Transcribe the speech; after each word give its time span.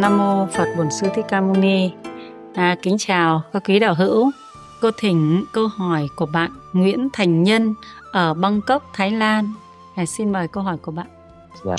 Nam 0.00 0.18
mô 0.18 0.46
Phật 0.46 0.68
Bổn 0.76 0.90
Sư 0.90 1.06
Thích 1.14 1.24
Ca 1.28 1.40
Mâu 1.40 1.54
Ni. 1.54 1.92
À, 2.54 2.76
kính 2.82 2.96
chào 2.98 3.42
các 3.52 3.62
quý 3.68 3.78
đạo 3.78 3.94
hữu. 3.94 4.30
Cô 4.80 4.90
thỉnh 4.98 5.44
câu 5.52 5.68
hỏi 5.68 6.06
của 6.16 6.26
bạn 6.26 6.50
Nguyễn 6.72 7.08
Thành 7.12 7.42
Nhân 7.42 7.74
ở 8.12 8.34
Bangkok, 8.34 8.90
Thái 8.92 9.10
Lan. 9.10 9.52
À, 9.96 10.06
xin 10.06 10.32
mời 10.32 10.48
câu 10.48 10.62
hỏi 10.62 10.76
của 10.76 10.92
bạn. 10.92 11.06
Dạ, 11.64 11.74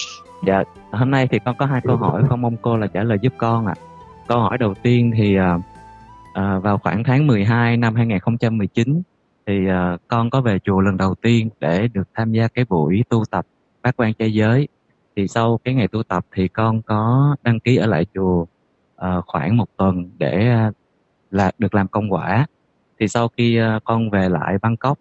dạ. 0.47 0.63
Hôm 0.91 1.11
nay 1.11 1.27
thì 1.31 1.39
con 1.45 1.55
có 1.57 1.65
hai 1.65 1.81
câu 1.83 1.97
hỏi, 1.97 2.23
con 2.29 2.41
mong 2.41 2.57
cô 2.61 2.77
là 2.77 2.87
trả 2.87 3.03
lời 3.03 3.17
giúp 3.21 3.33
con 3.37 3.65
ạ. 3.65 3.73
À. 3.77 3.81
Câu 4.27 4.39
hỏi 4.39 4.57
đầu 4.57 4.73
tiên 4.73 5.11
thì 5.17 5.35
à, 5.35 5.59
à, 6.33 6.59
vào 6.59 6.77
khoảng 6.77 7.03
tháng 7.03 7.27
12 7.27 7.77
năm 7.77 7.95
2019 7.95 9.01
thì 9.45 9.67
à, 9.67 9.97
con 10.07 10.29
có 10.29 10.41
về 10.41 10.59
chùa 10.63 10.81
lần 10.81 10.97
đầu 10.97 11.15
tiên 11.15 11.49
để 11.59 11.87
được 11.93 12.07
tham 12.15 12.31
gia 12.31 12.47
cái 12.47 12.65
buổi 12.69 13.03
tu 13.09 13.23
tập 13.31 13.45
bát 13.83 13.97
quan 13.97 14.13
trai 14.13 14.33
giới 14.33 14.67
thì 15.15 15.27
sau 15.27 15.59
cái 15.63 15.73
ngày 15.73 15.87
tu 15.87 16.03
tập 16.03 16.25
thì 16.35 16.47
con 16.47 16.81
có 16.81 17.35
đăng 17.43 17.59
ký 17.59 17.77
ở 17.77 17.85
lại 17.85 18.05
chùa 18.13 18.41
uh, 18.41 19.25
khoảng 19.25 19.57
một 19.57 19.67
tuần 19.77 20.09
để 20.17 20.55
uh, 20.67 20.75
là 21.31 21.51
được 21.57 21.75
làm 21.75 21.87
công 21.87 22.13
quả. 22.13 22.45
Thì 22.99 23.07
sau 23.07 23.27
khi 23.27 23.61
uh, 23.61 23.83
con 23.83 24.09
về 24.09 24.29
lại 24.29 24.57
Bangkok 24.61 24.99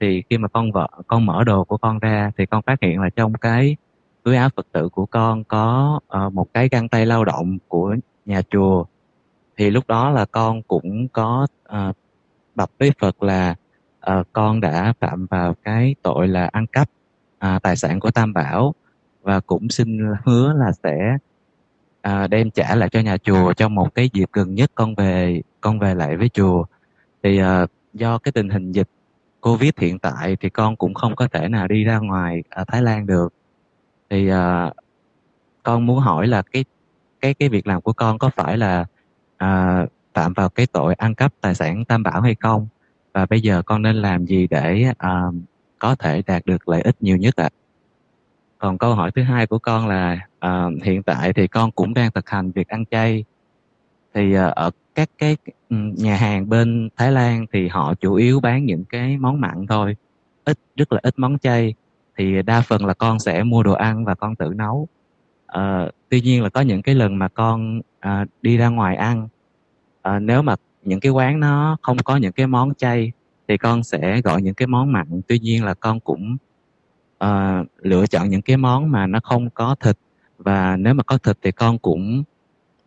thì 0.00 0.22
khi 0.30 0.38
mà 0.38 0.48
con 0.48 0.72
vợ 0.72 0.88
con 1.06 1.26
mở 1.26 1.44
đồ 1.44 1.64
của 1.64 1.76
con 1.76 1.98
ra 1.98 2.30
thì 2.38 2.46
con 2.46 2.62
phát 2.62 2.82
hiện 2.82 3.00
là 3.00 3.10
trong 3.16 3.32
cái 3.34 3.76
túi 4.22 4.36
áo 4.36 4.48
Phật 4.56 4.66
tử 4.72 4.88
của 4.88 5.06
con 5.06 5.44
có 5.44 6.00
uh, 6.26 6.32
một 6.32 6.46
cái 6.54 6.68
găng 6.68 6.88
tay 6.88 7.06
lao 7.06 7.24
động 7.24 7.58
của 7.68 7.96
nhà 8.24 8.42
chùa. 8.50 8.84
Thì 9.56 9.70
lúc 9.70 9.84
đó 9.88 10.10
là 10.10 10.24
con 10.24 10.62
cũng 10.62 11.08
có 11.08 11.46
uh, 11.68 11.96
bập 12.54 12.70
với 12.78 12.92
Phật 13.00 13.22
là 13.22 13.54
uh, 14.10 14.26
con 14.32 14.60
đã 14.60 14.92
phạm 15.00 15.26
vào 15.26 15.54
cái 15.64 15.94
tội 16.02 16.28
là 16.28 16.46
ăn 16.46 16.66
cắp 16.66 16.88
uh, 17.46 17.62
tài 17.62 17.76
sản 17.76 18.00
của 18.00 18.10
Tam 18.10 18.32
Bảo 18.32 18.74
và 19.22 19.40
cũng 19.40 19.68
xin 19.68 19.98
hứa 20.24 20.52
là 20.52 20.72
sẽ 20.82 21.18
à, 22.02 22.26
đem 22.26 22.50
trả 22.50 22.74
lại 22.74 22.88
cho 22.88 23.00
nhà 23.00 23.16
chùa 23.16 23.52
trong 23.52 23.74
một 23.74 23.94
cái 23.94 24.10
dịp 24.12 24.28
gần 24.32 24.54
nhất 24.54 24.70
con 24.74 24.94
về 24.94 25.42
con 25.60 25.78
về 25.78 25.94
lại 25.94 26.16
với 26.16 26.28
chùa 26.28 26.64
thì 27.22 27.38
à, 27.38 27.66
do 27.94 28.18
cái 28.18 28.32
tình 28.32 28.48
hình 28.48 28.72
dịch 28.72 28.88
covid 29.40 29.70
hiện 29.78 29.98
tại 29.98 30.36
thì 30.40 30.50
con 30.50 30.76
cũng 30.76 30.94
không 30.94 31.16
có 31.16 31.28
thể 31.28 31.48
nào 31.48 31.68
đi 31.68 31.84
ra 31.84 31.98
ngoài 31.98 32.42
ở 32.50 32.64
Thái 32.64 32.82
Lan 32.82 33.06
được 33.06 33.34
thì 34.10 34.28
à, 34.28 34.70
con 35.62 35.86
muốn 35.86 35.98
hỏi 35.98 36.26
là 36.26 36.42
cái 36.42 36.64
cái 37.20 37.34
cái 37.34 37.48
việc 37.48 37.66
làm 37.66 37.80
của 37.80 37.92
con 37.92 38.18
có 38.18 38.30
phải 38.36 38.58
là 38.58 38.84
à, 39.36 39.86
phạm 40.14 40.32
vào 40.32 40.48
cái 40.48 40.66
tội 40.66 40.94
ăn 40.94 41.14
cắp 41.14 41.32
tài 41.40 41.54
sản 41.54 41.84
tam 41.84 42.02
bảo 42.02 42.20
hay 42.20 42.34
không 42.40 42.68
và 43.12 43.26
bây 43.26 43.40
giờ 43.40 43.62
con 43.66 43.82
nên 43.82 43.96
làm 43.96 44.26
gì 44.26 44.46
để 44.46 44.84
à, 44.98 45.22
có 45.78 45.94
thể 45.94 46.22
đạt 46.26 46.46
được 46.46 46.68
lợi 46.68 46.80
ích 46.82 46.96
nhiều 47.00 47.16
nhất 47.16 47.36
ạ? 47.36 47.48
À? 47.52 47.61
Còn 48.62 48.78
câu 48.78 48.94
hỏi 48.94 49.10
thứ 49.14 49.22
hai 49.22 49.46
của 49.46 49.58
con 49.58 49.88
là 49.88 50.18
uh, 50.46 50.82
hiện 50.82 51.02
tại 51.02 51.32
thì 51.32 51.46
con 51.46 51.70
cũng 51.70 51.94
đang 51.94 52.12
thực 52.12 52.28
hành 52.30 52.50
việc 52.50 52.68
ăn 52.68 52.84
chay. 52.90 53.24
Thì 54.14 54.38
uh, 54.38 54.54
ở 54.54 54.70
các 54.94 55.10
cái 55.18 55.36
ừ, 55.70 55.76
nhà 55.96 56.16
hàng 56.16 56.48
bên 56.48 56.88
Thái 56.96 57.12
Lan 57.12 57.46
thì 57.52 57.68
họ 57.68 57.94
chủ 57.94 58.14
yếu 58.14 58.40
bán 58.40 58.64
những 58.64 58.84
cái 58.84 59.18
món 59.18 59.40
mặn 59.40 59.66
thôi 59.66 59.96
ít 60.44 60.58
rất 60.76 60.92
là 60.92 61.00
ít 61.02 61.14
món 61.16 61.38
chay. 61.38 61.74
Thì 62.16 62.42
đa 62.42 62.60
phần 62.60 62.86
là 62.86 62.94
con 62.94 63.18
sẽ 63.18 63.42
mua 63.42 63.62
đồ 63.62 63.72
ăn 63.72 64.04
và 64.04 64.14
con 64.14 64.36
tự 64.36 64.52
nấu. 64.54 64.88
Uh, 65.58 65.90
tuy 66.08 66.20
nhiên 66.20 66.42
là 66.42 66.48
có 66.48 66.60
những 66.60 66.82
cái 66.82 66.94
lần 66.94 67.18
mà 67.18 67.28
con 67.28 67.78
uh, 67.78 68.28
đi 68.42 68.56
ra 68.56 68.68
ngoài 68.68 68.96
ăn 68.96 69.28
uh, 70.08 70.22
nếu 70.22 70.42
mà 70.42 70.56
những 70.82 71.00
cái 71.00 71.12
quán 71.12 71.40
nó 71.40 71.76
không 71.82 71.96
có 72.04 72.16
những 72.16 72.32
cái 72.32 72.46
món 72.46 72.74
chay 72.74 73.12
thì 73.48 73.56
con 73.56 73.82
sẽ 73.82 74.20
gọi 74.20 74.42
những 74.42 74.54
cái 74.54 74.66
món 74.66 74.92
mặn. 74.92 75.20
Tuy 75.28 75.38
nhiên 75.38 75.64
là 75.64 75.74
con 75.74 76.00
cũng 76.00 76.36
uh, 77.24 77.66
lựa 77.78 78.06
chọn 78.06 78.28
những 78.28 78.42
cái 78.42 78.56
món 78.56 78.90
mà 78.90 79.06
nó 79.06 79.20
không 79.22 79.50
có 79.50 79.74
thịt. 79.80 79.98
Và 80.38 80.76
nếu 80.76 80.94
mà 80.94 81.02
có 81.02 81.18
thịt 81.18 81.38
thì 81.42 81.52
con 81.52 81.78
cũng 81.78 82.22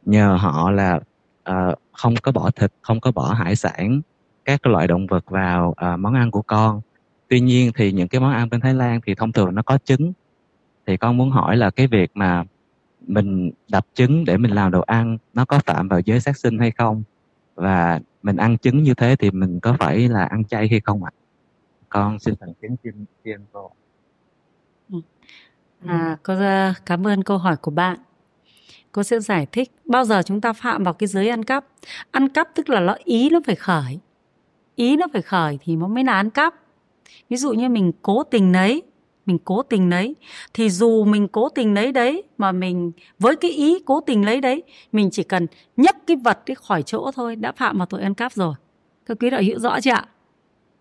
nhờ 0.06 0.38
họ 0.40 0.72
là 0.72 1.00
uh, 1.50 1.80
không 1.92 2.14
có 2.24 2.32
bỏ 2.32 2.52
thịt 2.52 2.72
không 2.82 3.00
có 3.00 3.12
bỏ 3.12 3.34
hải 3.34 3.56
sản 3.56 4.02
các 4.46 4.66
loại 4.66 4.88
động 4.88 5.08
vật 5.08 5.30
vào 5.30 5.70
uh, 5.70 6.00
món 6.00 6.14
ăn 6.14 6.32
của 6.32 6.42
con. 6.42 6.82
Tuy 7.28 7.40
nhiên 7.40 7.72
thì 7.76 7.92
những 7.92 8.08
cái 8.08 8.22
món 8.22 8.32
ăn 8.32 8.50
bên 8.50 8.62
thái 8.62 8.74
lan 8.74 9.00
thì 9.06 9.16
thông 9.16 9.32
thường 9.32 9.56
nó 9.56 9.62
có 9.62 9.78
trứng. 9.86 10.14
Thì 10.86 10.98
con 10.98 11.18
muốn 11.18 11.32
hỏi 11.32 11.58
là 11.58 11.70
cái 11.70 11.88
việc 11.88 12.12
mà 12.14 12.44
mình 13.02 13.52
đập 13.68 13.86
trứng 13.94 14.26
để 14.26 14.38
mình 14.38 14.52
làm 14.52 14.72
đồ 14.72 14.82
ăn 14.82 15.18
nó 15.34 15.46
có 15.46 15.60
phạm 15.66 15.88
vào 15.88 16.00
giới 16.00 16.20
sát 16.20 16.38
sinh 16.38 16.60
hay 16.60 16.72
không? 16.72 17.04
Và 17.56 18.00
mình 18.24 18.38
ăn 18.38 18.58
trứng 18.58 18.84
như 18.84 18.94
thế 18.94 19.16
thì 19.20 19.32
mình 19.32 19.60
có 19.60 19.76
phải 19.80 20.08
là 20.08 20.26
ăn 20.26 20.44
chay 20.44 20.68
hay 20.68 20.80
không 20.80 21.04
ạ? 21.04 21.12
Con 21.90 22.20
xin 22.20 22.34
thành 22.40 22.54
kiến 22.62 22.76
chim 22.84 23.06
xin 23.24 23.38
cô 23.52 23.72
À, 25.86 26.18
cô 26.24 26.34
cảm 26.86 27.08
ơn 27.08 27.24
câu 27.24 27.38
hỏi 27.38 27.56
của 27.62 27.72
bạn. 27.72 27.98
Cô 28.92 29.04
sẽ 29.04 29.20
giải 29.20 29.48
thích 29.52 29.72
bao 29.86 30.06
giờ 30.06 30.22
chúng 30.26 30.42
ta 30.42 30.54
phạm 30.54 30.84
vào 30.84 30.94
cái 30.94 31.08
giới 31.08 31.30
ăn 31.30 31.44
cắp. 31.44 31.66
Ăn 32.12 32.30
cắp 32.30 32.50
tức 32.56 32.70
là 32.70 32.80
nó 32.80 32.96
ý 33.04 33.30
nó 33.30 33.40
phải 33.46 33.56
khởi. 33.56 34.00
Ý 34.76 34.98
nó 34.98 35.08
phải 35.14 35.22
khởi 35.22 35.60
thì 35.62 35.76
nó 35.76 35.88
mới 35.88 36.04
là 36.04 36.14
ăn 36.14 36.30
cắp. 36.30 36.56
Ví 37.30 37.38
dụ 37.38 37.54
như 37.54 37.70
mình 37.70 37.92
cố 38.02 38.24
tình 38.24 38.52
lấy, 38.52 38.84
mình 39.26 39.38
cố 39.46 39.64
tình 39.64 39.90
lấy 39.90 40.16
thì 40.54 40.70
dù 40.70 41.06
mình 41.06 41.28
cố 41.28 41.50
tình 41.50 41.74
lấy 41.74 41.92
đấy 41.92 42.24
mà 42.38 42.52
mình 42.52 42.92
với 43.20 43.36
cái 43.36 43.52
ý 43.52 43.80
cố 43.86 44.02
tình 44.02 44.26
lấy 44.26 44.42
đấy, 44.42 44.64
mình 44.92 45.10
chỉ 45.12 45.24
cần 45.24 45.48
nhấc 45.78 45.96
cái 46.08 46.18
vật 46.24 46.40
cái 46.46 46.56
khỏi 46.56 46.84
chỗ 46.84 47.12
thôi 47.16 47.36
đã 47.36 47.52
phạm 47.52 47.78
vào 47.78 47.86
tội 47.86 48.02
ăn 48.02 48.14
cắp 48.14 48.34
rồi. 48.34 48.56
Các 49.06 49.18
quý 49.20 49.30
đạo 49.30 49.42
hiểu 49.42 49.60
rõ 49.60 49.82
chưa 49.82 49.92
ạ? 49.92 50.06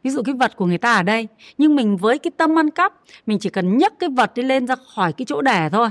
Ví 0.04 0.10
dụ 0.10 0.22
cái 0.22 0.34
vật 0.34 0.56
của 0.56 0.66
người 0.66 0.78
ta 0.78 0.94
ở 0.94 1.03
đây, 1.03 1.28
nhưng 1.59 1.76
mình 1.76 1.97
với 1.97 2.19
cái 2.19 2.31
tâm 2.37 2.59
ăn 2.59 2.70
cắp, 2.70 2.92
mình 3.26 3.38
chỉ 3.38 3.50
cần 3.50 3.78
nhấc 3.78 3.98
cái 3.98 4.10
vật 4.10 4.32
đi 4.34 4.42
lên 4.42 4.66
ra 4.66 4.75
khỏi 4.94 5.12
cái 5.12 5.25
chỗ 5.25 5.42
để 5.42 5.69
thôi, 5.72 5.88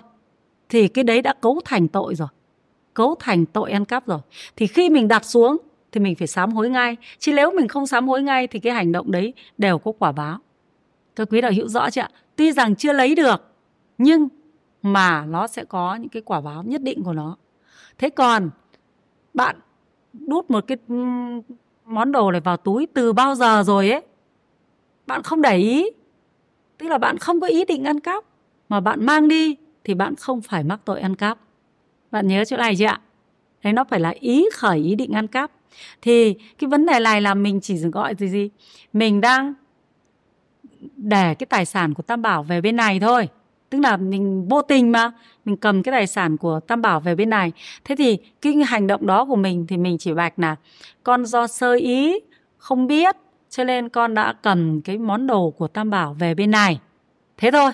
thì 0.70 0.88
cái 0.88 1.04
đấy 1.04 1.22
đã 1.22 1.34
cấu 1.34 1.60
thành 1.66 1.88
tội 1.88 2.16
rồi. 2.16 2.28
Cấu 2.94 3.16
thành 3.20 3.46
tội 3.46 3.72
ăn 3.72 3.86
cắp 3.86 4.08
rồi. 4.08 4.20
Thì 4.56 4.68
khi 4.68 4.90
mình 4.90 5.08
đặt 5.08 5.26
xuống, 5.26 5.58
thì 5.92 6.00
mình 6.00 6.16
phải 6.16 6.28
sám 6.28 6.52
hối 6.52 6.70
ngay. 6.70 6.98
Chứ 7.20 7.34
nếu 7.34 7.52
mình 7.52 7.68
không 7.68 7.88
sám 7.88 8.08
hối 8.08 8.24
ngay, 8.24 8.48
thì 8.48 8.60
cái 8.60 8.74
hành 8.74 8.92
động 8.92 9.12
đấy 9.12 9.34
đều 9.58 9.78
có 9.78 9.92
quả 10.00 10.12
báo. 10.12 10.40
Các 11.16 11.28
quý 11.32 11.42
đạo 11.42 11.52
hữu 11.56 11.68
rõ 11.68 11.90
chưa 11.90 12.08
tuy 12.36 12.52
rằng 12.52 12.76
chưa 12.76 12.94
lấy 12.94 13.16
được, 13.16 13.54
nhưng 13.98 14.28
mà 14.82 15.26
nó 15.26 15.48
sẽ 15.48 15.66
có 15.66 15.96
những 15.96 16.10
cái 16.10 16.22
quả 16.22 16.42
báo 16.42 16.64
nhất 16.64 16.82
định 16.82 17.04
của 17.04 17.14
nó. 17.14 17.38
Thế 17.98 18.10
còn 18.10 18.50
bạn 19.34 19.56
đút 20.14 20.52
một 20.52 20.66
cái 20.68 20.78
món 21.86 22.12
đồ 22.12 22.32
này 22.32 22.42
vào 22.42 22.58
túi 22.58 22.88
từ 22.94 23.14
bao 23.14 23.36
giờ 23.36 23.64
rồi 23.66 23.92
ấy? 23.92 24.02
Bạn 25.08 25.24
không 25.24 25.42
để 25.42 25.58
ý. 25.58 25.90
Tức 26.78 26.88
là 26.88 26.98
bạn 26.98 27.18
không 27.18 27.42
có 27.42 27.48
ý 27.48 27.66
định 27.66 27.84
ăn 27.84 28.00
cắp. 28.00 28.24
Mà 28.70 28.80
bạn 28.80 29.06
mang 29.06 29.28
đi 29.28 29.56
thì 29.84 29.94
bạn 29.94 30.16
không 30.16 30.42
phải 30.42 30.64
mắc 30.64 30.80
tội 30.86 31.02
ăn 31.02 31.16
cắp. 31.16 31.38
Bạn 32.12 32.28
nhớ 32.28 32.46
chỗ 32.46 32.58
này 32.58 32.76
chưa 32.76 32.86
ạ? 32.86 33.02
Đấy, 33.64 33.74
nó 33.74 33.84
phải 33.84 34.00
là 34.00 34.10
ý 34.10 34.46
khởi, 34.54 34.80
ý 34.80 34.96
định 34.96 35.12
ăn 35.12 35.28
cắp. 35.28 35.52
Thì 36.02 36.34
cái 36.34 36.68
vấn 36.68 36.86
đề 36.86 37.00
này 37.00 37.22
là 37.22 37.34
mình 37.34 37.62
chỉ 37.62 37.78
gọi 37.78 38.16
gì 38.16 38.28
gì? 38.28 38.50
Mình 38.94 39.22
đang 39.22 39.54
để 40.96 41.36
cái 41.36 41.48
tài 41.50 41.66
sản 41.66 41.94
của 41.94 42.04
tam 42.04 42.22
bảo 42.22 42.44
về 42.44 42.62
bên 42.62 42.76
này 42.76 43.00
thôi 43.00 43.30
tức 43.74 43.80
là 43.80 43.98
mình 43.98 44.48
vô 44.50 44.62
tình 44.62 44.92
mà, 44.92 45.12
mình 45.46 45.58
cầm 45.58 45.84
cái 45.84 45.92
tài 45.92 46.08
sản 46.08 46.38
của 46.38 46.60
tam 46.68 46.82
bảo 46.82 47.00
về 47.00 47.16
bên 47.16 47.30
này. 47.30 47.52
Thế 47.84 47.96
thì 47.96 48.18
cái 48.42 48.54
hành 48.54 48.88
động 48.88 49.06
đó 49.06 49.26
của 49.26 49.36
mình 49.36 49.66
thì 49.68 49.78
mình 49.78 49.98
chỉ 49.98 50.14
bạch 50.14 50.40
là, 50.40 50.56
con 51.04 51.26
do 51.26 51.48
sơ 51.48 51.74
ý, 51.74 52.20
không 52.58 52.88
biết, 52.88 53.16
cho 53.50 53.64
nên 53.64 53.90
con 53.90 54.14
đã 54.14 54.34
cầm 54.42 54.82
cái 54.82 54.98
món 54.98 55.28
đồ 55.28 55.50
của 55.50 55.68
tam 55.68 55.90
bảo 55.90 56.14
về 56.14 56.36
bên 56.36 56.52
này. 56.52 56.80
Thế 57.38 57.52
thôi. 57.52 57.72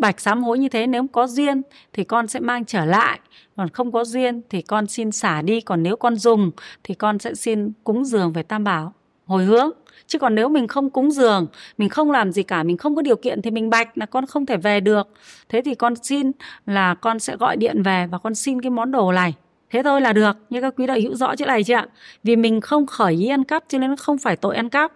Bạch 0.00 0.20
sám 0.20 0.42
hối 0.42 0.58
như 0.58 0.68
thế, 0.68 0.86
nếu 0.86 1.06
có 1.12 1.26
duyên 1.26 1.62
thì 1.92 2.04
con 2.04 2.28
sẽ 2.28 2.40
mang 2.40 2.64
trở 2.64 2.84
lại, 2.84 3.20
còn 3.56 3.68
không 3.68 3.92
có 3.92 4.04
duyên 4.04 4.42
thì 4.50 4.62
con 4.62 4.86
xin 4.86 5.12
xả 5.12 5.42
đi, 5.42 5.60
còn 5.60 5.82
nếu 5.82 5.96
con 5.96 6.16
dùng 6.16 6.50
thì 6.84 6.94
con 6.94 7.18
sẽ 7.18 7.34
xin 7.34 7.72
cúng 7.84 8.04
dường 8.04 8.32
về 8.32 8.42
tam 8.42 8.64
bảo 8.64 8.92
hồi 9.26 9.44
hướng. 9.44 9.70
Chứ 10.06 10.18
còn 10.18 10.34
nếu 10.34 10.48
mình 10.48 10.68
không 10.68 10.90
cúng 10.90 11.10
dường, 11.10 11.46
mình 11.78 11.88
không 11.88 12.10
làm 12.10 12.32
gì 12.32 12.42
cả, 12.42 12.62
mình 12.62 12.76
không 12.76 12.96
có 12.96 13.02
điều 13.02 13.16
kiện 13.16 13.42
thì 13.42 13.50
mình 13.50 13.70
bạch 13.70 13.98
là 13.98 14.06
con 14.06 14.26
không 14.26 14.46
thể 14.46 14.56
về 14.56 14.80
được. 14.80 15.08
Thế 15.48 15.62
thì 15.64 15.74
con 15.74 15.94
xin 15.96 16.30
là 16.66 16.94
con 16.94 17.18
sẽ 17.18 17.36
gọi 17.36 17.56
điện 17.56 17.82
về 17.82 18.06
và 18.06 18.18
con 18.18 18.34
xin 18.34 18.60
cái 18.60 18.70
món 18.70 18.90
đồ 18.90 19.12
này. 19.12 19.34
Thế 19.70 19.82
thôi 19.82 20.00
là 20.00 20.12
được, 20.12 20.36
như 20.50 20.60
các 20.60 20.74
quý 20.76 20.86
đạo 20.86 20.96
hữu 21.02 21.14
rõ 21.14 21.36
chỗ 21.36 21.46
này 21.46 21.64
chưa 21.64 21.74
ạ. 21.74 21.86
Vì 22.22 22.36
mình 22.36 22.60
không 22.60 22.86
khởi 22.86 23.12
ý 23.12 23.28
ăn 23.28 23.44
cắp 23.44 23.64
cho 23.68 23.78
nên 23.78 23.90
nó 23.90 23.96
không 23.96 24.18
phải 24.18 24.36
tội 24.36 24.56
ăn 24.56 24.68
cắp. 24.68 24.92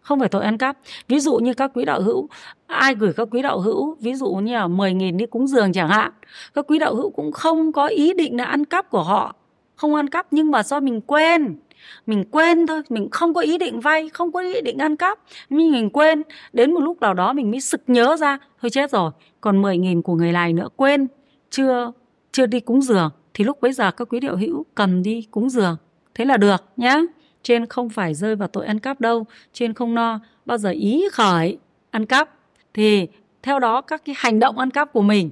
Không 0.00 0.20
phải 0.20 0.28
tội 0.28 0.44
ăn 0.44 0.58
cắp. 0.58 0.76
Ví 1.08 1.20
dụ 1.20 1.36
như 1.36 1.54
các 1.54 1.70
quý 1.74 1.84
đạo 1.84 2.02
hữu, 2.02 2.28
ai 2.66 2.94
gửi 2.94 3.12
các 3.12 3.28
quý 3.30 3.42
đạo 3.42 3.60
hữu, 3.60 3.96
ví 4.00 4.14
dụ 4.14 4.34
như 4.34 4.54
là 4.54 4.66
10.000 4.66 5.16
đi 5.16 5.26
cúng 5.26 5.46
dường 5.46 5.72
chẳng 5.72 5.88
hạn, 5.88 6.12
các 6.54 6.64
quý 6.68 6.78
đạo 6.78 6.94
hữu 6.94 7.10
cũng 7.10 7.32
không 7.32 7.72
có 7.72 7.86
ý 7.86 8.12
định 8.14 8.36
là 8.36 8.44
ăn 8.44 8.64
cắp 8.64 8.90
của 8.90 9.02
họ. 9.02 9.34
Không 9.76 9.94
ăn 9.94 10.08
cắp 10.08 10.26
nhưng 10.30 10.50
mà 10.50 10.62
do 10.62 10.80
mình 10.80 11.00
quên 11.00 11.58
mình 12.06 12.24
quên 12.30 12.66
thôi, 12.66 12.82
mình 12.88 13.10
không 13.10 13.34
có 13.34 13.40
ý 13.40 13.58
định 13.58 13.80
vay, 13.80 14.08
không 14.08 14.32
có 14.32 14.40
ý 14.40 14.60
định 14.60 14.78
ăn 14.78 14.96
cắp. 14.96 15.18
Nhưng 15.50 15.72
mình 15.72 15.90
quên, 15.90 16.22
đến 16.52 16.74
một 16.74 16.80
lúc 16.80 17.00
nào 17.00 17.14
đó 17.14 17.32
mình 17.32 17.50
mới 17.50 17.60
sực 17.60 17.82
nhớ 17.86 18.16
ra, 18.16 18.38
thôi 18.62 18.70
chết 18.70 18.90
rồi, 18.90 19.10
còn 19.40 19.62
10 19.62 19.78
nghìn 19.78 20.02
của 20.02 20.14
người 20.14 20.32
này 20.32 20.52
nữa, 20.52 20.68
quên. 20.76 21.06
Chưa 21.50 21.92
chưa 22.32 22.46
đi 22.46 22.60
cúng 22.60 22.82
dường 22.82 23.10
thì 23.34 23.44
lúc 23.44 23.60
bấy 23.60 23.72
giờ 23.72 23.90
các 23.90 24.08
quý 24.08 24.20
điệu 24.20 24.36
hữu 24.36 24.64
cầm 24.74 25.02
đi 25.02 25.26
cúng 25.30 25.50
dường 25.50 25.76
thế 26.14 26.24
là 26.24 26.36
được 26.36 26.64
nhá. 26.76 27.00
Trên 27.42 27.66
không 27.66 27.88
phải 27.88 28.14
rơi 28.14 28.36
vào 28.36 28.48
tội 28.48 28.66
ăn 28.66 28.78
cắp 28.78 29.00
đâu, 29.00 29.24
trên 29.52 29.74
không 29.74 29.94
no, 29.94 30.20
bao 30.46 30.58
giờ 30.58 30.70
ý 30.70 31.04
khởi 31.12 31.58
ăn 31.90 32.06
cắp. 32.06 32.30
Thì 32.74 33.08
theo 33.42 33.58
đó 33.58 33.80
các 33.80 34.04
cái 34.04 34.14
hành 34.18 34.38
động 34.38 34.58
ăn 34.58 34.70
cắp 34.70 34.92
của 34.92 35.02
mình, 35.02 35.30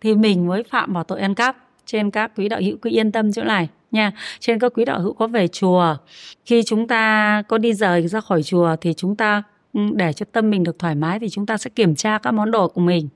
thì 0.00 0.14
mình 0.14 0.46
mới 0.46 0.62
phạm 0.62 0.92
vào 0.92 1.04
tội 1.04 1.20
ăn 1.20 1.34
cắp 1.34 1.67
trên 1.88 2.10
các 2.10 2.32
quý 2.36 2.48
đạo 2.48 2.60
hữu 2.64 2.76
cứ 2.82 2.90
yên 2.90 3.12
tâm 3.12 3.32
chỗ 3.32 3.44
này 3.44 3.68
nha. 3.90 4.12
Trên 4.40 4.58
các 4.58 4.72
quý 4.74 4.84
đạo 4.84 5.00
hữu 5.00 5.12
có 5.12 5.26
về 5.26 5.48
chùa, 5.48 5.96
khi 6.44 6.62
chúng 6.62 6.88
ta 6.88 7.42
có 7.48 7.58
đi 7.58 7.74
rời 7.74 8.08
ra 8.08 8.20
khỏi 8.20 8.42
chùa 8.42 8.76
thì 8.80 8.94
chúng 8.94 9.16
ta 9.16 9.42
ừ, 9.72 9.80
để 9.94 10.12
cho 10.12 10.26
tâm 10.32 10.50
mình 10.50 10.62
được 10.64 10.78
thoải 10.78 10.94
mái 10.94 11.18
thì 11.18 11.28
chúng 11.28 11.46
ta 11.46 11.56
sẽ 11.56 11.70
kiểm 11.70 11.94
tra 11.94 12.18
các 12.18 12.30
món 12.30 12.50
đồ 12.50 12.68
của 12.68 12.80
mình 12.80 13.08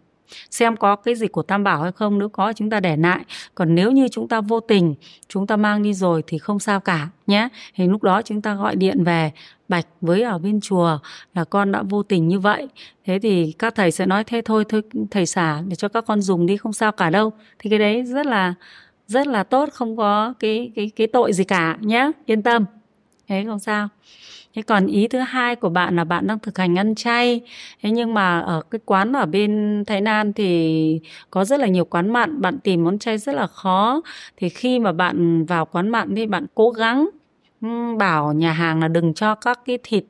xem 0.50 0.76
có 0.76 0.96
cái 0.96 1.14
gì 1.14 1.26
của 1.26 1.42
tam 1.42 1.64
bảo 1.64 1.82
hay 1.82 1.92
không, 1.92 2.18
nếu 2.18 2.28
có 2.28 2.52
chúng 2.52 2.70
ta 2.70 2.80
để 2.80 2.96
lại. 2.96 3.24
Còn 3.54 3.74
nếu 3.74 3.90
như 3.90 4.08
chúng 4.08 4.28
ta 4.28 4.40
vô 4.40 4.60
tình, 4.60 4.94
chúng 5.28 5.46
ta 5.46 5.56
mang 5.56 5.82
đi 5.82 5.94
rồi 5.94 6.22
thì 6.26 6.38
không 6.38 6.58
sao 6.58 6.80
cả, 6.80 7.08
nhé. 7.26 7.48
Thì 7.74 7.86
lúc 7.86 8.02
đó 8.02 8.22
chúng 8.22 8.42
ta 8.42 8.54
gọi 8.54 8.76
điện 8.76 9.04
về, 9.04 9.32
bạch 9.68 9.86
với 10.00 10.22
ở 10.22 10.38
bên 10.38 10.60
chùa 10.60 10.98
là 11.34 11.44
con 11.44 11.72
đã 11.72 11.82
vô 11.82 12.02
tình 12.02 12.28
như 12.28 12.38
vậy. 12.38 12.68
Thế 13.04 13.18
thì 13.22 13.52
các 13.58 13.74
thầy 13.74 13.90
sẽ 13.90 14.06
nói, 14.06 14.24
thế 14.24 14.42
thôi 14.44 14.64
thôi, 14.68 14.82
thầy 15.10 15.26
xả 15.26 15.62
để 15.66 15.76
cho 15.76 15.88
các 15.88 16.04
con 16.06 16.20
dùng 16.20 16.46
đi, 16.46 16.56
không 16.56 16.72
sao 16.72 16.92
cả 16.92 17.10
đâu. 17.10 17.32
Thì 17.58 17.70
cái 17.70 17.78
đấy 17.78 18.02
rất 18.02 18.26
là 18.26 18.54
rất 19.06 19.26
là 19.26 19.42
tốt, 19.42 19.68
không 19.72 19.96
có 19.96 20.34
cái 20.38 20.72
cái 20.74 20.90
cái 20.96 21.06
tội 21.06 21.32
gì 21.32 21.44
cả, 21.44 21.78
nhé. 21.80 22.10
Yên 22.26 22.42
tâm. 22.42 22.64
Thế 23.28 23.44
không 23.46 23.58
sao 23.58 23.88
thế 24.54 24.62
còn 24.62 24.86
ý 24.86 25.08
thứ 25.08 25.18
hai 25.18 25.56
của 25.56 25.68
bạn 25.68 25.96
là 25.96 26.04
bạn 26.04 26.26
đang 26.26 26.38
thực 26.38 26.58
hành 26.58 26.78
ăn 26.78 26.94
chay. 26.94 27.40
Thế 27.82 27.90
nhưng 27.90 28.14
mà 28.14 28.40
ở 28.40 28.62
cái 28.70 28.78
quán 28.84 29.12
ở 29.12 29.26
bên 29.26 29.84
thái 29.86 30.02
lan 30.02 30.32
thì 30.32 31.00
có 31.30 31.44
rất 31.44 31.60
là 31.60 31.66
nhiều 31.66 31.84
quán 31.84 32.12
mặn, 32.12 32.40
bạn 32.40 32.58
tìm 32.58 32.84
món 32.84 32.98
chay 32.98 33.18
rất 33.18 33.34
là 33.34 33.46
khó. 33.46 34.00
Thì 34.36 34.48
khi 34.48 34.78
mà 34.78 34.92
bạn 34.92 35.44
vào 35.44 35.64
quán 35.64 35.88
mặn 35.88 36.14
thì 36.14 36.26
bạn 36.26 36.46
cố 36.54 36.70
gắng 36.70 37.10
bảo 37.98 38.32
nhà 38.32 38.52
hàng 38.52 38.80
là 38.80 38.88
đừng 38.88 39.14
cho 39.14 39.34
các 39.34 39.60
cái 39.64 39.78
thịt 39.82 40.04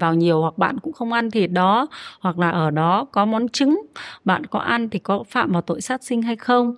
vào 0.00 0.14
nhiều 0.14 0.40
hoặc 0.40 0.58
bạn 0.58 0.80
cũng 0.80 0.92
không 0.92 1.12
ăn 1.12 1.30
thịt 1.30 1.50
đó. 1.50 1.86
Hoặc 2.20 2.38
là 2.38 2.50
ở 2.50 2.70
đó 2.70 3.06
có 3.12 3.24
món 3.24 3.48
trứng, 3.48 3.82
bạn 4.24 4.46
có 4.46 4.58
ăn 4.58 4.88
thì 4.88 4.98
có 4.98 5.24
phạm 5.28 5.52
vào 5.52 5.62
tội 5.62 5.80
sát 5.80 6.04
sinh 6.04 6.22
hay 6.22 6.36
không? 6.36 6.74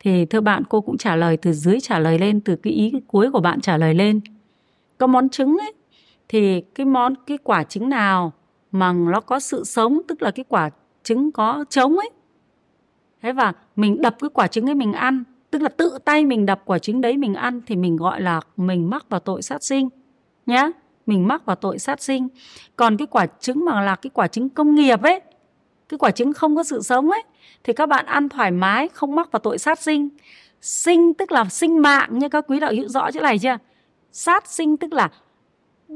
Thì 0.00 0.24
thưa 0.24 0.40
bạn, 0.40 0.62
cô 0.68 0.80
cũng 0.80 0.98
trả 0.98 1.16
lời, 1.16 1.36
từ 1.36 1.52
dưới 1.52 1.80
trả 1.80 1.98
lời 1.98 2.18
lên, 2.18 2.40
từ 2.40 2.56
cái 2.56 2.72
ý 2.72 2.92
cuối 3.06 3.30
của 3.30 3.40
bạn 3.40 3.60
trả 3.60 3.76
lời 3.76 3.94
lên. 3.94 4.20
Có 4.98 5.06
món 5.06 5.28
trứng 5.28 5.56
ấy 5.58 5.72
thì 6.30 6.60
cái 6.60 6.86
món, 6.86 7.14
cái 7.26 7.38
quả 7.38 7.64
trứng 7.64 7.88
nào 7.88 8.32
mà 8.72 8.92
nó 8.92 9.20
có 9.20 9.40
sự 9.40 9.64
sống, 9.64 10.00
tức 10.08 10.22
là 10.22 10.30
cái 10.30 10.44
quả 10.48 10.70
trứng 11.02 11.32
có 11.32 11.64
trống 11.70 11.96
ấy. 11.98 12.10
Thế 13.22 13.32
và 13.32 13.52
mình 13.76 14.02
đập 14.02 14.16
cái 14.20 14.30
quả 14.34 14.46
trứng 14.46 14.66
ấy 14.66 14.74
mình 14.74 14.92
ăn, 14.92 15.24
tức 15.50 15.62
là 15.62 15.68
tự 15.68 15.98
tay 16.04 16.24
mình 16.24 16.46
đập 16.46 16.62
quả 16.64 16.78
trứng 16.78 17.00
đấy 17.00 17.16
mình 17.16 17.34
ăn 17.34 17.60
thì 17.66 17.76
mình 17.76 17.96
gọi 17.96 18.20
là 18.20 18.40
mình 18.56 18.90
mắc 18.90 19.08
vào 19.08 19.20
tội 19.20 19.42
sát 19.42 19.64
sinh, 19.64 19.88
nhá. 20.46 20.70
Mình 21.06 21.28
mắc 21.28 21.46
vào 21.46 21.56
tội 21.56 21.78
sát 21.78 22.02
sinh. 22.02 22.28
Còn 22.76 22.96
cái 22.96 23.06
quả 23.06 23.26
trứng 23.40 23.64
mà 23.64 23.82
là 23.82 23.96
cái 23.96 24.10
quả 24.14 24.26
trứng 24.26 24.48
công 24.48 24.74
nghiệp 24.74 25.02
ấy, 25.02 25.20
cái 25.88 25.98
quả 25.98 26.10
trứng 26.10 26.32
không 26.32 26.56
có 26.56 26.64
sự 26.64 26.82
sống 26.82 27.10
ấy, 27.10 27.22
thì 27.64 27.72
các 27.72 27.86
bạn 27.86 28.06
ăn 28.06 28.28
thoải 28.28 28.50
mái, 28.50 28.88
không 28.88 29.14
mắc 29.14 29.32
vào 29.32 29.40
tội 29.40 29.58
sát 29.58 29.78
sinh. 29.78 30.08
Sinh 30.60 31.14
tức 31.14 31.32
là 31.32 31.44
sinh 31.44 31.82
mạng 31.82 32.18
như 32.18 32.28
các 32.28 32.44
quý 32.48 32.60
đạo 32.60 32.72
hữu 32.72 32.88
rõ 32.88 33.10
chỗ 33.10 33.20
này 33.20 33.38
chưa? 33.38 33.58
Sát 34.12 34.48
sinh 34.48 34.76
tức 34.76 34.92
là 34.92 35.10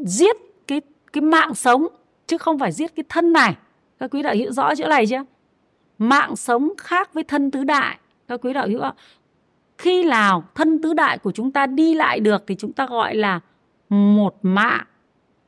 giết 0.03 0.37
cái 0.67 0.81
cái 1.13 1.23
mạng 1.23 1.55
sống, 1.55 1.87
chứ 2.27 2.39
không 2.39 2.59
phải 2.59 2.73
giết 2.73 2.97
cái 2.97 3.05
thân 3.09 3.33
này. 3.33 3.57
Các 3.99 4.11
quý 4.11 4.23
đạo 4.23 4.35
hữu 4.35 4.53
rõ 4.53 4.75
chỗ 4.75 4.89
này 4.89 5.07
chưa? 5.07 5.25
Mạng 5.99 6.37
sống 6.37 6.73
khác 6.79 7.15
với 7.15 7.25
thân 7.25 7.51
tứ 7.51 7.65
đại. 7.65 7.99
Các 8.29 8.41
quý 8.43 8.53
đạo 8.53 8.69
hữu 8.69 8.81
ạ 8.81 8.93
khi 9.79 10.05
nào 10.05 10.45
thân 10.55 10.83
tứ 10.83 10.95
đại 10.95 11.19
của 11.19 11.33
chúng 11.33 11.51
ta 11.51 11.67
đi 11.67 11.95
lại 11.95 12.21
được 12.21 12.45
thì 12.47 12.55
chúng 12.55 12.73
ta 12.73 12.87
gọi 12.87 13.15
là 13.15 13.41
một 13.89 14.35
mạng. 14.43 14.85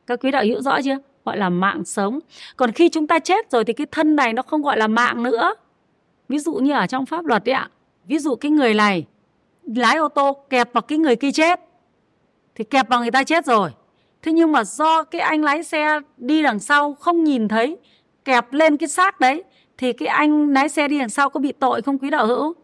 Các 0.06 0.20
quý 0.22 0.30
đạo 0.30 0.44
hữu 0.44 0.60
rõ 0.60 0.82
chưa? 0.82 0.98
Gọi 1.24 1.36
là 1.36 1.48
mạng 1.48 1.84
sống. 1.84 2.20
Còn 2.56 2.72
khi 2.72 2.88
chúng 2.88 3.06
ta 3.06 3.18
chết 3.18 3.50
rồi 3.50 3.64
thì 3.64 3.72
cái 3.72 3.86
thân 3.90 4.16
này 4.16 4.32
nó 4.32 4.42
không 4.42 4.62
gọi 4.62 4.76
là 4.76 4.88
mạng 4.88 5.22
nữa. 5.22 5.54
Ví 6.28 6.38
dụ 6.38 6.54
như 6.54 6.72
ở 6.72 6.86
trong 6.86 7.06
pháp 7.06 7.24
luật 7.24 7.48
ấy 7.48 7.52
ạ. 7.52 7.70
Ví 8.06 8.18
dụ 8.18 8.34
cái 8.34 8.50
người 8.50 8.74
này 8.74 9.06
lái 9.62 9.96
ô 9.96 10.08
tô 10.08 10.36
kẹp 10.50 10.72
vào 10.72 10.82
cái 10.82 10.98
người 10.98 11.16
kia 11.16 11.32
chết, 11.32 11.60
thì 12.54 12.64
kẹp 12.64 12.88
vào 12.88 13.00
người 13.00 13.10
ta 13.10 13.24
chết 13.24 13.46
rồi 13.46 13.70
thế 14.26 14.32
nhưng 14.32 14.52
mà 14.52 14.64
do 14.64 15.02
cái 15.02 15.20
anh 15.20 15.42
lái 15.42 15.62
xe 15.62 16.00
đi 16.16 16.42
đằng 16.42 16.58
sau 16.58 16.94
không 16.94 17.24
nhìn 17.24 17.48
thấy, 17.48 17.76
kẹp 18.24 18.52
lên 18.52 18.76
cái 18.76 18.88
xác 18.88 19.20
đấy, 19.20 19.44
thì 19.78 19.92
cái 19.92 20.08
anh 20.08 20.52
lái 20.52 20.68
xe 20.68 20.88
đi 20.88 20.98
đằng 20.98 21.08
sau 21.08 21.30
có 21.30 21.40
bị 21.40 21.52
tội 21.52 21.82
không 21.82 21.98
quý 21.98 22.10
đạo 22.10 22.26
hữu? 22.26 22.54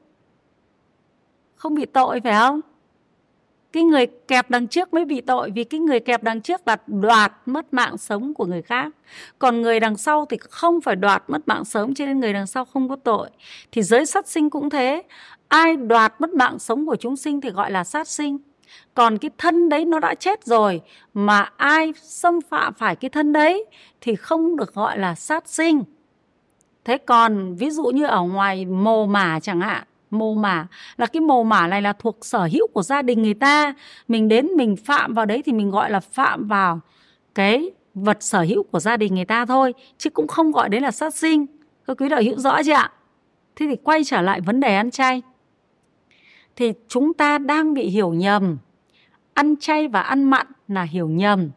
Không 1.57 1.75
bị 1.75 1.87
tội 1.87 2.21
phải 2.21 2.35
không? 2.35 2.61
Cái 3.73 3.83
người 3.83 4.07
kẹp 4.07 4.51
đằng 4.51 4.67
trước 4.67 4.95
mới 4.95 5.05
bị 5.05 5.21
tội 5.21 5.51
vì 5.51 5.65
cái 5.65 5.81
người 5.81 6.01
kẹp 6.01 6.23
đằng 6.23 6.41
trước 6.41 6.61
là 6.67 6.77
đoạt 6.87 7.33
mất 7.47 7.75
mạng 7.75 7.99
sống 7.99 8.35
của 8.35 8.47
người 8.47 8.63
khác. 8.63 8.93
Còn 9.39 9.63
người 9.63 9.81
đằng 9.81 9.97
sau 9.97 10.27
thì 10.31 10.37
không 10.41 10.81
phải 10.81 10.97
đoạt 10.97 11.23
mất 11.29 11.49
mạng 11.49 11.65
sống, 11.65 11.95
cho 11.95 12.07
nên 12.07 12.21
người 12.21 12.33
đằng 12.33 12.47
sau 12.47 12.65
không 12.65 12.89
có 12.89 12.97
tội. 12.97 13.31
Thì 13.73 13.83
giới 13.83 14.07
sát 14.07 14.29
sinh 14.29 14.51
cũng 14.51 14.71
thế. 14.71 15.03
Ai 15.49 15.77
đoạt 15.77 16.15
mất 16.19 16.31
mạng 16.31 16.59
sống 16.59 16.87
của 16.87 16.97
chúng 16.97 17.17
sinh 17.17 17.41
thì 17.41 17.51
gọi 17.51 17.71
là 17.71 17.85
sát 17.85 18.09
sinh 18.09 18.39
còn 18.95 19.19
cái 19.19 19.31
thân 19.39 19.69
đấy 19.69 19.85
nó 19.85 19.99
đã 19.99 20.15
chết 20.15 20.45
rồi, 20.45 20.81
mà 21.15 21.51
ai 21.57 21.93
xâm 22.03 22.41
phạm 22.41 22.75
phải 22.75 22.97
cái 22.97 23.09
thân 23.09 23.33
đấy 23.33 23.65
thì 24.01 24.15
không 24.15 24.57
được 24.57 24.75
gọi 24.75 24.99
là 24.99 25.15
sát 25.15 25.49
sinh. 25.49 25.83
Thế 26.85 26.99
còn 26.99 27.55
ví 27.55 27.71
dụ 27.71 27.85
như 27.85 28.07
ở 28.07 28.23
ngoài 28.23 28.65
mồ 28.65 29.07
mả 29.07 29.41
chẳng 29.41 29.61
hạn, 29.61 29.85
mồ 30.11 30.35
mả, 30.35 30.67
là 30.97 31.07
cái 31.07 31.21
mồ 31.21 31.43
mả 31.43 31.67
này 31.67 31.83
là 31.83 31.93
thuộc 31.93 32.19
sở 32.23 32.49
hữu 32.53 32.67
của 32.67 32.83
gia 32.83 33.03
đình 33.03 33.23
người 33.23 33.35
ta. 33.35 33.75
Mình 34.09 34.29
đến 34.29 34.47
mình 34.57 34.77
phạm 34.77 35.15
vào 35.15 35.27
đấy 35.27 35.43
thì 35.47 35.53
mình 35.53 35.71
gọi 35.71 35.91
là 35.91 36.01
phạm 36.01 36.47
vào 36.47 36.81
cái 37.35 37.71
vật 37.95 38.17
sở 38.21 38.43
hữu 38.43 38.63
của 38.63 38.81
gia 38.81 38.97
đình 38.97 39.15
người 39.15 39.25
ta 39.25 39.47
thôi, 39.47 39.75
chứ 39.99 40.11
cũng 40.11 40.29
không 40.29 40.53
gọi 40.53 40.69
đấy 40.69 40.81
là 40.81 40.91
sát 40.91 41.15
sinh. 41.15 41.47
Các 41.87 41.97
quý 42.01 42.09
đạo 42.09 42.23
hữu 42.23 42.37
rõ 42.39 42.63
chưa 42.63 42.73
ạ? 42.73 42.93
Thế 43.57 43.67
thì 43.67 43.77
quay 43.85 44.05
trở 44.05 44.23
lại 44.23 44.41
vấn 44.41 44.61
đề 44.61 44.77
ăn 44.77 44.91
chay 44.91 45.23
thì 46.57 46.73
chúng 46.89 47.15
ta 47.15 47.39
đang 47.39 47.75
bị 47.75 47.89
hiểu 47.89 48.13
nhầm. 48.13 48.59
Ăn 49.35 49.55
chay 49.61 49.89
và 49.89 50.01
ăn 50.01 50.25
mặn 50.25 50.47
là 50.69 50.83
hiểu 50.83 51.09
nhầm. 51.09 51.51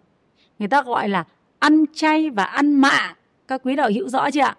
Người 0.60 0.68
ta 0.68 0.82
gọi 0.82 1.10
là 1.10 1.24
ăn 1.60 1.86
chay 1.94 2.30
và 2.30 2.44
ăn 2.44 2.74
mạ. 2.74 3.16
Các 3.48 3.62
quý 3.64 3.76
đạo 3.76 3.90
hữu 3.96 4.10
rõ 4.10 4.32
chưa 4.32 4.42
ạ? 4.42 4.58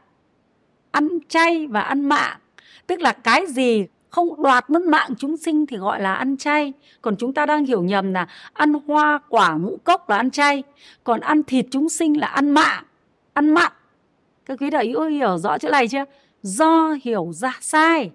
Ăn 0.90 1.08
chay 1.28 1.66
và 1.66 1.80
ăn 1.80 2.08
mạ. 2.08 2.38
Tức 2.86 3.00
là 3.00 3.12
cái 3.12 3.46
gì 3.46 3.86
không 4.10 4.42
đoạt 4.42 4.70
mất 4.70 4.82
mạng 4.82 5.10
chúng 5.18 5.36
sinh 5.36 5.66
thì 5.66 5.76
gọi 5.76 6.00
là 6.00 6.14
ăn 6.14 6.36
chay. 6.36 6.72
Còn 7.02 7.16
chúng 7.16 7.32
ta 7.32 7.46
đang 7.46 7.64
hiểu 7.64 7.82
nhầm 7.82 8.12
là 8.12 8.26
ăn 8.52 8.72
hoa, 8.87 9.20
quả, 9.28 9.54
ngũ 9.54 9.76
cốc 9.84 10.08
là 10.08 10.16
ăn 10.16 10.30
chay. 10.30 10.62
Còn 11.04 11.20
ăn 11.20 11.42
thịt 11.42 11.66
chúng 11.70 11.88
sinh 11.88 12.20
là 12.20 12.26
ăn 12.26 12.50
mạ, 12.50 12.82
ăn 13.32 13.54
mặn. 13.54 13.72
Các 14.44 14.58
quý 14.61 14.70
đạo 14.70 14.82
hữu 14.84 15.02
hiểu 15.02 15.38
rõ 15.38 15.58
chỗ 15.58 15.70
này 15.70 15.88
chưa? 15.88 16.04
Do 16.42 16.96
hiểu 17.02 17.32
ra 17.32 17.52
sai 17.61 18.11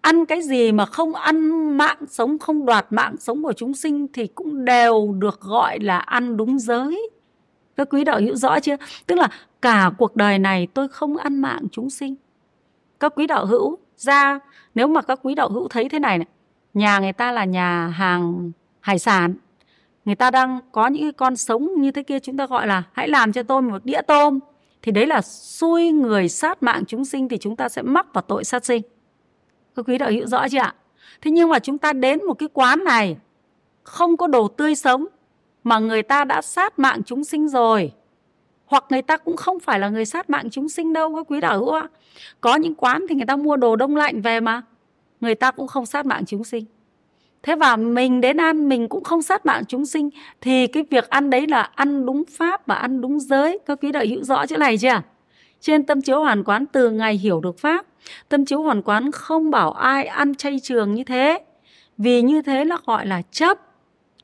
ăn 0.00 0.26
cái 0.26 0.42
gì 0.42 0.72
mà 0.72 0.86
không 0.86 1.14
ăn 1.14 1.50
mạng 1.76 1.98
sống 2.08 2.38
không 2.38 2.66
đoạt 2.66 2.86
mạng 2.90 3.16
sống 3.18 3.42
của 3.42 3.52
chúng 3.52 3.74
sinh 3.74 4.06
thì 4.12 4.26
cũng 4.26 4.64
đều 4.64 5.14
được 5.18 5.40
gọi 5.40 5.78
là 5.80 5.98
ăn 5.98 6.36
đúng 6.36 6.58
giới. 6.58 7.10
Các 7.76 7.88
quý 7.90 8.04
đạo 8.04 8.20
hữu 8.20 8.36
rõ 8.36 8.60
chưa? 8.60 8.76
Tức 9.06 9.14
là 9.14 9.28
cả 9.62 9.90
cuộc 9.98 10.16
đời 10.16 10.38
này 10.38 10.68
tôi 10.74 10.88
không 10.88 11.16
ăn 11.16 11.38
mạng 11.40 11.66
chúng 11.72 11.90
sinh. 11.90 12.14
Các 13.00 13.12
quý 13.16 13.26
đạo 13.26 13.46
hữu 13.46 13.78
ra 13.96 14.38
nếu 14.74 14.86
mà 14.86 15.02
các 15.02 15.20
quý 15.22 15.34
đạo 15.34 15.48
hữu 15.48 15.68
thấy 15.68 15.88
thế 15.88 15.98
này, 15.98 16.18
này 16.18 16.26
nhà 16.74 16.98
người 16.98 17.12
ta 17.12 17.32
là 17.32 17.44
nhà 17.44 17.86
hàng 17.86 18.52
hải 18.80 18.98
sản 18.98 19.34
người 20.04 20.14
ta 20.14 20.30
đang 20.30 20.60
có 20.72 20.86
những 20.86 21.12
con 21.12 21.36
sống 21.36 21.68
như 21.76 21.90
thế 21.90 22.02
kia 22.02 22.18
chúng 22.20 22.36
ta 22.36 22.46
gọi 22.46 22.66
là 22.66 22.82
hãy 22.92 23.08
làm 23.08 23.32
cho 23.32 23.42
tôi 23.42 23.62
một 23.62 23.84
đĩa 23.84 24.00
tôm 24.06 24.38
thì 24.82 24.92
đấy 24.92 25.06
là 25.06 25.22
xui 25.22 25.90
người 25.90 26.28
sát 26.28 26.62
mạng 26.62 26.84
chúng 26.86 27.04
sinh 27.04 27.28
thì 27.28 27.38
chúng 27.38 27.56
ta 27.56 27.68
sẽ 27.68 27.82
mắc 27.82 28.06
vào 28.14 28.22
tội 28.22 28.44
sát 28.44 28.64
sinh 28.64 28.82
các 29.76 29.84
quý 29.88 29.98
đạo 29.98 30.10
hữu 30.10 30.26
rõ 30.26 30.48
chưa 30.48 30.58
ạ? 30.58 30.74
Thế 31.20 31.30
nhưng 31.30 31.48
mà 31.48 31.58
chúng 31.58 31.78
ta 31.78 31.92
đến 31.92 32.24
một 32.24 32.34
cái 32.34 32.48
quán 32.52 32.84
này, 32.84 33.16
không 33.82 34.16
có 34.16 34.26
đồ 34.26 34.48
tươi 34.48 34.74
sống, 34.74 35.06
mà 35.64 35.78
người 35.78 36.02
ta 36.02 36.24
đã 36.24 36.42
sát 36.42 36.78
mạng 36.78 37.00
chúng 37.06 37.24
sinh 37.24 37.48
rồi. 37.48 37.92
Hoặc 38.66 38.84
người 38.90 39.02
ta 39.02 39.16
cũng 39.16 39.36
không 39.36 39.60
phải 39.60 39.78
là 39.80 39.88
người 39.88 40.04
sát 40.04 40.30
mạng 40.30 40.50
chúng 40.50 40.68
sinh 40.68 40.92
đâu 40.92 41.16
các 41.16 41.26
quý 41.28 41.40
đạo 41.40 41.58
hữu 41.58 41.70
ạ? 41.70 41.88
Có 42.40 42.56
những 42.56 42.74
quán 42.74 43.06
thì 43.08 43.14
người 43.14 43.26
ta 43.26 43.36
mua 43.36 43.56
đồ 43.56 43.76
đông 43.76 43.96
lạnh 43.96 44.22
về 44.22 44.40
mà, 44.40 44.62
người 45.20 45.34
ta 45.34 45.50
cũng 45.50 45.66
không 45.66 45.86
sát 45.86 46.06
mạng 46.06 46.24
chúng 46.26 46.44
sinh. 46.44 46.64
Thế 47.42 47.56
và 47.56 47.76
mình 47.76 48.20
đến 48.20 48.36
ăn, 48.36 48.68
mình 48.68 48.88
cũng 48.88 49.04
không 49.04 49.22
sát 49.22 49.46
mạng 49.46 49.62
chúng 49.68 49.86
sinh, 49.86 50.10
thì 50.40 50.66
cái 50.66 50.84
việc 50.90 51.08
ăn 51.08 51.30
đấy 51.30 51.46
là 51.46 51.62
ăn 51.74 52.06
đúng 52.06 52.24
pháp 52.30 52.66
và 52.66 52.74
ăn 52.74 53.00
đúng 53.00 53.20
giới. 53.20 53.58
Các 53.66 53.78
quý 53.82 53.92
đạo 53.92 54.04
hữu 54.08 54.24
rõ 54.24 54.46
chỗ 54.46 54.56
này 54.56 54.78
chưa 54.78 55.02
trên 55.66 55.86
tâm 55.86 56.02
chiếu 56.02 56.20
hoàn 56.20 56.44
quán 56.44 56.66
từ 56.66 56.90
ngày 56.90 57.14
hiểu 57.14 57.40
được 57.40 57.58
pháp, 57.58 57.86
tâm 58.28 58.44
chiếu 58.44 58.62
hoàn 58.62 58.82
quán 58.82 59.12
không 59.12 59.50
bảo 59.50 59.72
ai 59.72 60.04
ăn 60.04 60.34
chay 60.34 60.60
trường 60.62 60.94
như 60.94 61.04
thế. 61.04 61.38
Vì 61.98 62.22
như 62.22 62.42
thế 62.42 62.64
nó 62.64 62.78
gọi 62.86 63.06
là 63.06 63.22
chấp. 63.30 63.58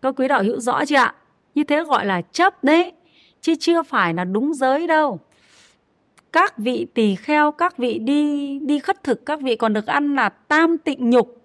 Các 0.03 0.15
quý 0.17 0.29
đạo 0.29 0.43
hữu 0.43 0.61
rõ 0.61 0.85
chưa 0.85 0.97
ạ? 0.97 1.15
Như 1.55 1.65
thế 1.65 1.83
gọi 1.83 2.07
là 2.07 2.23
chấp 2.33 2.65
đấy. 2.65 2.93
Chứ 3.41 3.55
chưa 3.61 3.83
phải 3.83 4.15
là 4.15 4.25
đúng 4.25 4.55
giới 4.55 4.87
đâu. 4.87 5.21
Các 6.33 6.59
vị 6.59 6.87
tỳ 6.95 7.15
kheo, 7.15 7.53
các 7.53 7.79
vị 7.79 7.99
đi 7.99 8.59
đi 8.59 8.79
khất 8.79 9.05
thực, 9.05 9.27
các 9.27 9.41
vị 9.41 9.57
còn 9.57 9.73
được 9.73 9.87
ăn 9.87 10.15
là 10.15 10.29
tam 10.29 10.79
tịnh 10.79 11.11
nhục. 11.11 11.43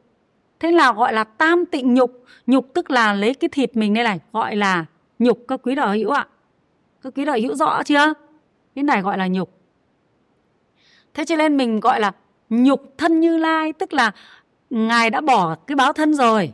Thế 0.60 0.72
là 0.72 0.94
gọi 0.94 1.14
là 1.14 1.24
tam 1.24 1.66
tịnh 1.66 1.94
nhục. 1.94 2.24
Nhục 2.48 2.74
tức 2.74 2.92
là 2.92 3.14
lấy 3.14 3.34
cái 3.34 3.50
thịt 3.50 3.76
mình 3.76 3.94
đây 3.94 4.04
này, 4.04 4.20
gọi 4.34 4.56
là 4.56 4.86
nhục. 5.20 5.40
Các 5.48 5.60
quý 5.64 5.76
đạo 5.76 5.94
hữu 5.94 6.10
ạ? 6.10 6.28
Các 7.02 7.14
quý 7.16 7.26
đạo 7.26 7.38
hữu 7.42 7.56
rõ 7.56 7.84
chưa? 7.84 8.14
Cái 8.76 8.84
này 8.84 9.02
gọi 9.02 9.18
là 9.18 9.28
nhục 9.28 9.57
thế 11.18 11.26
cho 11.26 11.36
nên 11.36 11.58
mình 11.58 11.80
gọi 11.80 12.00
là 12.00 12.12
nhục 12.50 12.94
thân 12.98 13.20
như 13.20 13.38
lai, 13.38 13.74
tức 13.74 13.94
là 13.94 14.12
ngài 14.70 15.10
đã 15.10 15.22
bỏ 15.22 15.56
cái 15.56 15.76
báo 15.76 15.94
thân 15.94 16.14
rồi. 16.14 16.54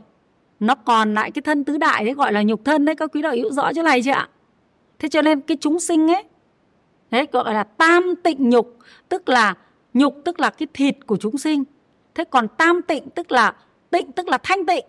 Nó 0.60 0.74
còn 0.74 1.14
lại 1.14 1.30
cái 1.30 1.42
thân 1.42 1.64
tứ 1.64 1.78
đại 1.78 2.04
đấy 2.04 2.14
gọi 2.14 2.32
là 2.32 2.42
nhục 2.42 2.64
thân 2.64 2.84
đấy, 2.84 2.94
các 2.94 3.10
quý 3.12 3.22
đạo 3.22 3.32
hữu 3.32 3.52
rõ 3.52 3.72
chỗ 3.72 3.82
này 3.82 4.02
chưa 4.02 4.12
ạ? 4.12 4.28
Thế 4.98 5.08
cho 5.08 5.22
nên 5.22 5.40
cái 5.40 5.56
chúng 5.60 5.80
sinh 5.80 6.08
ấy, 6.08 6.24
đấy, 7.10 7.26
gọi 7.32 7.54
là 7.54 7.62
tam 7.64 8.14
tịnh 8.22 8.50
nhục, 8.50 8.78
tức 9.08 9.28
là 9.28 9.54
nhục 9.94 10.16
tức 10.24 10.40
là 10.40 10.50
cái 10.50 10.68
thịt 10.74 10.96
của 11.06 11.16
chúng 11.16 11.38
sinh. 11.38 11.64
Thế 12.14 12.24
còn 12.24 12.48
tam 12.48 12.82
tịnh 12.82 13.10
tức 13.10 13.32
là 13.32 13.54
tịnh 13.90 14.12
tức 14.12 14.28
là 14.28 14.38
thanh 14.38 14.66
tịnh, 14.66 14.84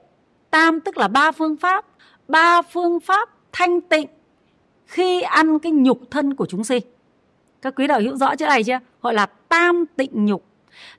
tam 0.49 0.79
tức 0.79 0.97
là 0.97 1.07
ba 1.07 1.31
phương 1.31 1.57
pháp, 1.57 1.85
ba 2.27 2.61
phương 2.61 2.99
pháp 2.99 3.29
thanh 3.51 3.81
tịnh 3.81 4.07
khi 4.85 5.21
ăn 5.21 5.59
cái 5.59 5.71
nhục 5.71 6.11
thân 6.11 6.33
của 6.33 6.45
chúng 6.45 6.63
sinh. 6.63 6.83
Các 7.61 7.73
quý 7.75 7.87
đạo 7.87 8.01
hữu 8.01 8.15
rõ 8.15 8.35
chỗ 8.35 8.45
này 8.45 8.63
chưa 8.63 8.79
gọi 9.01 9.13
là 9.13 9.25
tam 9.55 9.85
tịnh 9.85 10.25
nhục, 10.25 10.45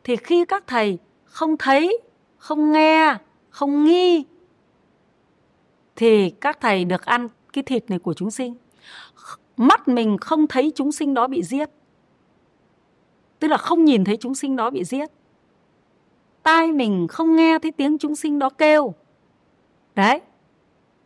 thì 0.05 0.17
khi 0.17 0.45
các 0.45 0.65
thầy 0.67 0.99
không 1.25 1.57
thấy, 1.57 1.99
không 2.37 2.73
nghe, 2.73 3.15
không 3.51 3.85
nghi, 3.85 4.25
thì 5.97 6.31
các 6.31 6.61
thầy 6.61 6.85
được 6.85 7.05
ăn 7.05 7.29
cái 7.53 7.65
thịt 7.65 7.91
này 7.91 7.99
của 7.99 8.15
chúng 8.15 8.31
sinh. 8.31 8.55
Mắt 9.57 9.89
mình 9.89 10.17
không 10.21 10.47
thấy 10.47 10.73
chúng 10.75 10.93
sinh 10.93 11.15
đó 11.15 11.27
bị 11.27 11.43
giết. 11.43 11.71
Tức 13.39 13.49
là 13.49 13.57
không 13.57 13.85
nhìn 13.85 14.05
thấy 14.05 14.17
chúng 14.17 14.35
sinh 14.35 14.57
đó 14.57 14.71
bị 14.71 14.85
giết. 14.85 15.11
Tai 16.43 16.73
mình 16.73 17.07
không 17.09 17.37
nghe 17.37 17.59
thấy 17.59 17.73
tiếng 17.73 17.99
chúng 17.99 18.17
sinh 18.17 18.39
đó 18.39 18.51
kêu. 18.51 18.95
Đấy. 19.95 20.21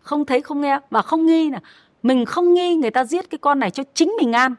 Không 0.01 0.25
thấy, 0.25 0.41
không 0.41 0.61
nghe 0.61 0.81
và 0.91 1.03
không 1.03 1.27
nghi 1.27 1.51
là 1.51 1.61
mình 2.03 2.25
không 2.25 2.55
nghi 2.55 2.77
người 2.77 2.91
ta 2.91 3.05
giết 3.05 3.31
cái 3.31 3.39
con 3.39 3.59
này 3.59 3.71
cho 3.71 3.83
chính 3.95 4.13
mình 4.19 4.33
ăn 4.33 4.55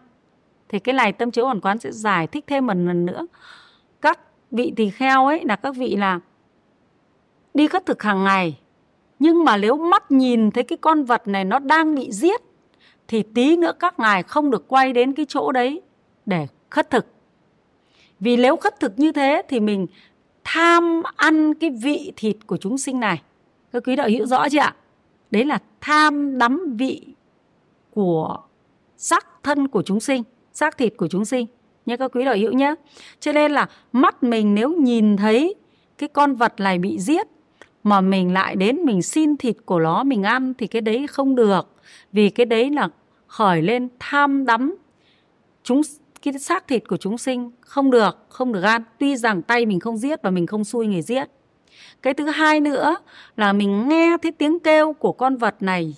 thì 0.72 0.80
cái 0.80 0.94
này 0.94 1.14
tâm 1.14 1.32
chiếu 1.32 1.46
hoàn 1.46 1.62
quán 1.62 1.80
sẽ 1.80 1.92
giải 1.92 2.28
thích 2.28 2.44
thêm 2.48 2.68
một 2.68 2.74
lần 2.74 3.06
nữa. 3.06 3.28
Các 4.02 4.20
vị 4.52 4.74
tỳ 4.76 4.90
kheo 4.90 5.26
ấy 5.26 5.42
là 5.46 5.56
các 5.56 5.76
vị 5.76 5.96
là 5.96 6.20
đi 7.54 7.68
khất 7.68 7.86
thực 7.86 8.04
hàng 8.04 8.24
ngày, 8.24 8.60
nhưng 9.20 9.44
mà 9.44 9.58
nếu 9.58 9.78
mắt 9.78 10.12
nhìn 10.12 10.52
thấy 10.52 10.64
cái 10.64 10.78
con 10.78 11.04
vật 11.04 11.28
này 11.28 11.46
nó 11.46 11.60
đang 11.60 11.96
bị 11.96 12.12
giết, 12.12 12.42
thì 13.08 13.24
tí 13.24 13.58
nữa 13.58 13.72
các 13.80 14.00
ngài 14.00 14.24
không 14.24 14.52
được 14.52 14.68
quay 14.68 14.94
đến 14.94 15.14
cái 15.14 15.26
chỗ 15.30 15.52
đấy 15.52 15.82
để 16.26 16.48
khất 16.70 16.90
thực. 16.90 17.06
Vì 18.20 18.38
nếu 18.38 18.56
khất 18.56 18.80
thực 18.80 19.00
như 19.00 19.12
thế 19.12 19.42
thì 19.48 19.60
mình 19.60 19.88
tham 20.44 21.04
ăn 21.16 21.54
cái 21.54 21.70
vị 21.70 22.12
thịt 22.16 22.36
của 22.48 22.58
chúng 22.58 22.78
sinh 22.78 23.00
này. 23.00 23.22
Các 23.74 23.84
quý 23.86 23.96
đạo 23.96 24.10
hữu 24.10 24.26
rõ 24.26 24.50
chưa 24.50 24.60
ạ? 24.60 24.76
Đấy 25.32 25.46
là 25.46 25.60
tham 25.82 26.38
đắm 26.38 26.76
vị 26.78 27.08
của 27.92 28.38
sắc 28.98 29.28
thân 29.44 29.68
của 29.68 29.84
chúng 29.84 30.00
sinh 30.00 30.24
xác 30.54 30.78
thịt 30.78 30.94
của 30.98 31.08
chúng 31.08 31.26
sinh. 31.26 31.48
Nhé 31.86 31.98
các 31.98 32.12
quý 32.16 32.26
đạo 32.26 32.36
hữu 32.38 32.54
nhé. 32.54 32.76
Cho 33.20 33.32
nên 33.32 33.52
là 33.52 33.70
mắt 33.92 34.24
mình 34.24 34.56
nếu 34.56 34.72
nhìn 34.72 35.18
thấy 35.18 35.56
cái 35.98 36.10
con 36.10 36.36
vật 36.36 36.54
này 36.58 36.80
bị 36.80 37.00
giết, 37.00 37.28
mà 37.84 38.02
mình 38.02 38.34
lại 38.34 38.56
đến 38.56 38.86
mình 38.86 39.02
xin 39.02 39.38
thịt 39.38 39.56
của 39.66 39.80
nó, 39.80 40.04
mình 40.04 40.24
ăn, 40.24 40.54
thì 40.58 40.68
cái 40.68 40.82
đấy 40.82 41.08
không 41.08 41.36
được. 41.36 41.68
Vì 42.12 42.30
cái 42.30 42.46
đấy 42.46 42.70
là 42.70 42.90
khởi 43.28 43.62
lên 43.62 43.90
tham 44.00 44.46
đắm 44.46 44.76
chúng, 45.64 45.82
cái 46.22 46.34
xác 46.40 46.68
thịt 46.68 46.88
của 46.88 46.98
chúng 46.98 47.18
sinh. 47.18 47.52
Không 47.62 47.92
được 47.92 48.18
không 48.30 48.54
được 48.54 48.62
ăn. 48.62 48.84
Tuy 49.00 49.16
rằng 49.16 49.42
tay 49.42 49.66
mình 49.66 49.80
không 49.80 49.98
giết 49.98 50.22
và 50.22 50.30
mình 50.30 50.48
không 50.48 50.64
xui 50.64 50.88
người 50.88 51.02
giết. 51.02 51.28
Cái 52.02 52.14
thứ 52.14 52.26
hai 52.26 52.60
nữa 52.60 52.96
là 53.38 53.54
mình 53.54 53.90
nghe 53.90 54.18
thấy 54.22 54.32
tiếng 54.32 54.60
kêu 54.60 54.94
của 54.94 55.12
con 55.12 55.38
vật 55.38 55.56
này 55.60 55.96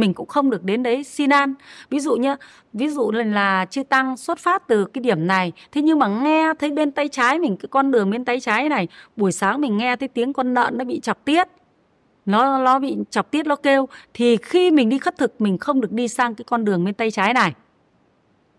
mình 0.00 0.14
cũng 0.14 0.26
không 0.26 0.50
được 0.50 0.64
đến 0.64 0.82
đấy 0.82 1.04
xin 1.04 1.30
ăn. 1.30 1.54
Ví 1.90 2.00
dụ 2.00 2.16
nhá 2.16 2.36
ví 2.72 2.88
dụ 2.88 3.10
là, 3.10 3.24
là 3.24 3.66
chư 3.70 3.82
tăng 3.82 4.16
xuất 4.16 4.38
phát 4.38 4.68
từ 4.68 4.84
cái 4.84 5.02
điểm 5.02 5.26
này 5.26 5.52
thế 5.72 5.82
nhưng 5.82 5.98
mà 5.98 6.08
nghe 6.08 6.54
thấy 6.58 6.70
bên 6.70 6.90
tay 6.90 7.08
trái 7.08 7.38
mình 7.38 7.56
cái 7.56 7.68
con 7.70 7.90
đường 7.90 8.10
bên 8.10 8.24
tay 8.24 8.40
trái 8.40 8.68
này 8.68 8.88
buổi 9.16 9.32
sáng 9.32 9.60
mình 9.60 9.76
nghe 9.76 9.96
thấy 9.96 10.08
tiếng 10.08 10.32
con 10.32 10.54
lợn 10.54 10.78
nó 10.78 10.84
bị 10.84 11.00
chọc 11.00 11.24
tiết 11.24 11.48
nó 12.26 12.58
nó 12.58 12.78
bị 12.78 12.96
chọc 13.10 13.30
tiết 13.30 13.46
nó 13.46 13.56
kêu 13.56 13.88
thì 14.14 14.36
khi 14.36 14.70
mình 14.70 14.88
đi 14.88 14.98
khất 14.98 15.18
thực 15.18 15.40
mình 15.40 15.58
không 15.58 15.80
được 15.80 15.92
đi 15.92 16.08
sang 16.08 16.34
cái 16.34 16.44
con 16.44 16.64
đường 16.64 16.84
bên 16.84 16.94
tay 16.94 17.10
trái 17.10 17.34
này. 17.34 17.52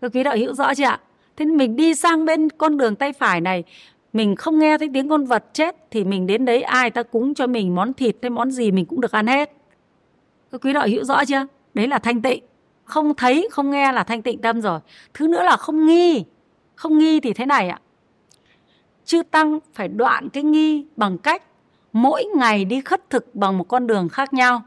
Các 0.00 0.10
quý 0.14 0.22
đạo 0.22 0.34
hiểu 0.34 0.54
rõ 0.54 0.74
chưa 0.74 0.84
ạ? 0.84 1.00
Thế 1.36 1.44
mình 1.44 1.76
đi 1.76 1.94
sang 1.94 2.24
bên 2.24 2.48
con 2.50 2.76
đường 2.76 2.96
tay 2.96 3.12
phải 3.12 3.40
này 3.40 3.64
mình 4.12 4.36
không 4.36 4.58
nghe 4.58 4.78
thấy 4.78 4.90
tiếng 4.94 5.08
con 5.08 5.24
vật 5.24 5.44
chết 5.52 5.76
thì 5.90 6.04
mình 6.04 6.26
đến 6.26 6.44
đấy 6.44 6.62
ai 6.62 6.90
ta 6.90 7.02
cúng 7.02 7.34
cho 7.34 7.46
mình 7.46 7.74
món 7.74 7.92
thịt 7.92 8.16
hay 8.22 8.30
món 8.30 8.50
gì 8.50 8.70
mình 8.70 8.86
cũng 8.86 9.00
được 9.00 9.12
ăn 9.12 9.26
hết 9.26 9.52
các 10.52 10.60
quý 10.64 10.72
đạo 10.72 10.88
hữu 10.88 11.04
rõ 11.04 11.24
chưa? 11.24 11.46
Đấy 11.74 11.88
là 11.88 11.98
thanh 11.98 12.22
tịnh. 12.22 12.44
Không 12.84 13.14
thấy 13.14 13.48
không 13.50 13.70
nghe 13.70 13.92
là 13.92 14.04
thanh 14.04 14.22
tịnh 14.22 14.40
tâm 14.40 14.60
rồi. 14.60 14.80
Thứ 15.14 15.26
nữa 15.26 15.42
là 15.42 15.56
không 15.56 15.86
nghi. 15.86 16.24
Không 16.74 16.98
nghi 16.98 17.20
thì 17.20 17.32
thế 17.32 17.46
này 17.46 17.68
ạ. 17.68 17.80
Chư 19.04 19.22
tăng 19.22 19.58
phải 19.74 19.88
đoạn 19.88 20.28
cái 20.28 20.42
nghi 20.42 20.86
bằng 20.96 21.18
cách 21.18 21.42
mỗi 21.92 22.24
ngày 22.36 22.64
đi 22.64 22.80
khất 22.80 23.10
thực 23.10 23.34
bằng 23.34 23.58
một 23.58 23.64
con 23.68 23.86
đường 23.86 24.08
khác 24.08 24.34
nhau. 24.34 24.62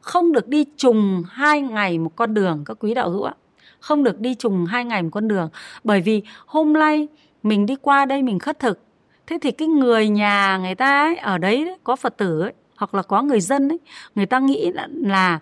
Không 0.00 0.32
được 0.32 0.48
đi 0.48 0.64
trùng 0.76 1.22
hai 1.30 1.60
ngày 1.60 1.98
một 1.98 2.16
con 2.16 2.34
đường 2.34 2.62
các 2.66 2.76
quý 2.80 2.94
đạo 2.94 3.10
hữu 3.10 3.22
ạ. 3.22 3.34
Không 3.80 4.04
được 4.04 4.20
đi 4.20 4.34
trùng 4.34 4.66
hai 4.66 4.84
ngày 4.84 5.02
một 5.02 5.10
con 5.12 5.28
đường. 5.28 5.48
Bởi 5.84 6.00
vì 6.00 6.22
hôm 6.46 6.72
nay 6.72 7.08
mình 7.42 7.66
đi 7.66 7.76
qua 7.76 8.04
đây 8.04 8.22
mình 8.22 8.38
khất 8.38 8.58
thực. 8.58 8.80
Thế 9.26 9.38
thì 9.42 9.50
cái 9.50 9.68
người 9.68 10.08
nhà 10.08 10.58
người 10.58 10.74
ta 10.74 11.02
ấy, 11.02 11.16
ở 11.16 11.38
đấy, 11.38 11.64
đấy 11.64 11.76
có 11.84 11.96
phật 11.96 12.16
tử 12.16 12.40
ấy, 12.40 12.52
hoặc 12.80 12.94
là 12.94 13.02
có 13.02 13.22
người 13.22 13.40
dân 13.40 13.68
ấy 13.68 13.78
người 14.14 14.26
ta 14.26 14.38
nghĩ 14.38 14.70
là, 14.72 14.88
là 14.90 15.38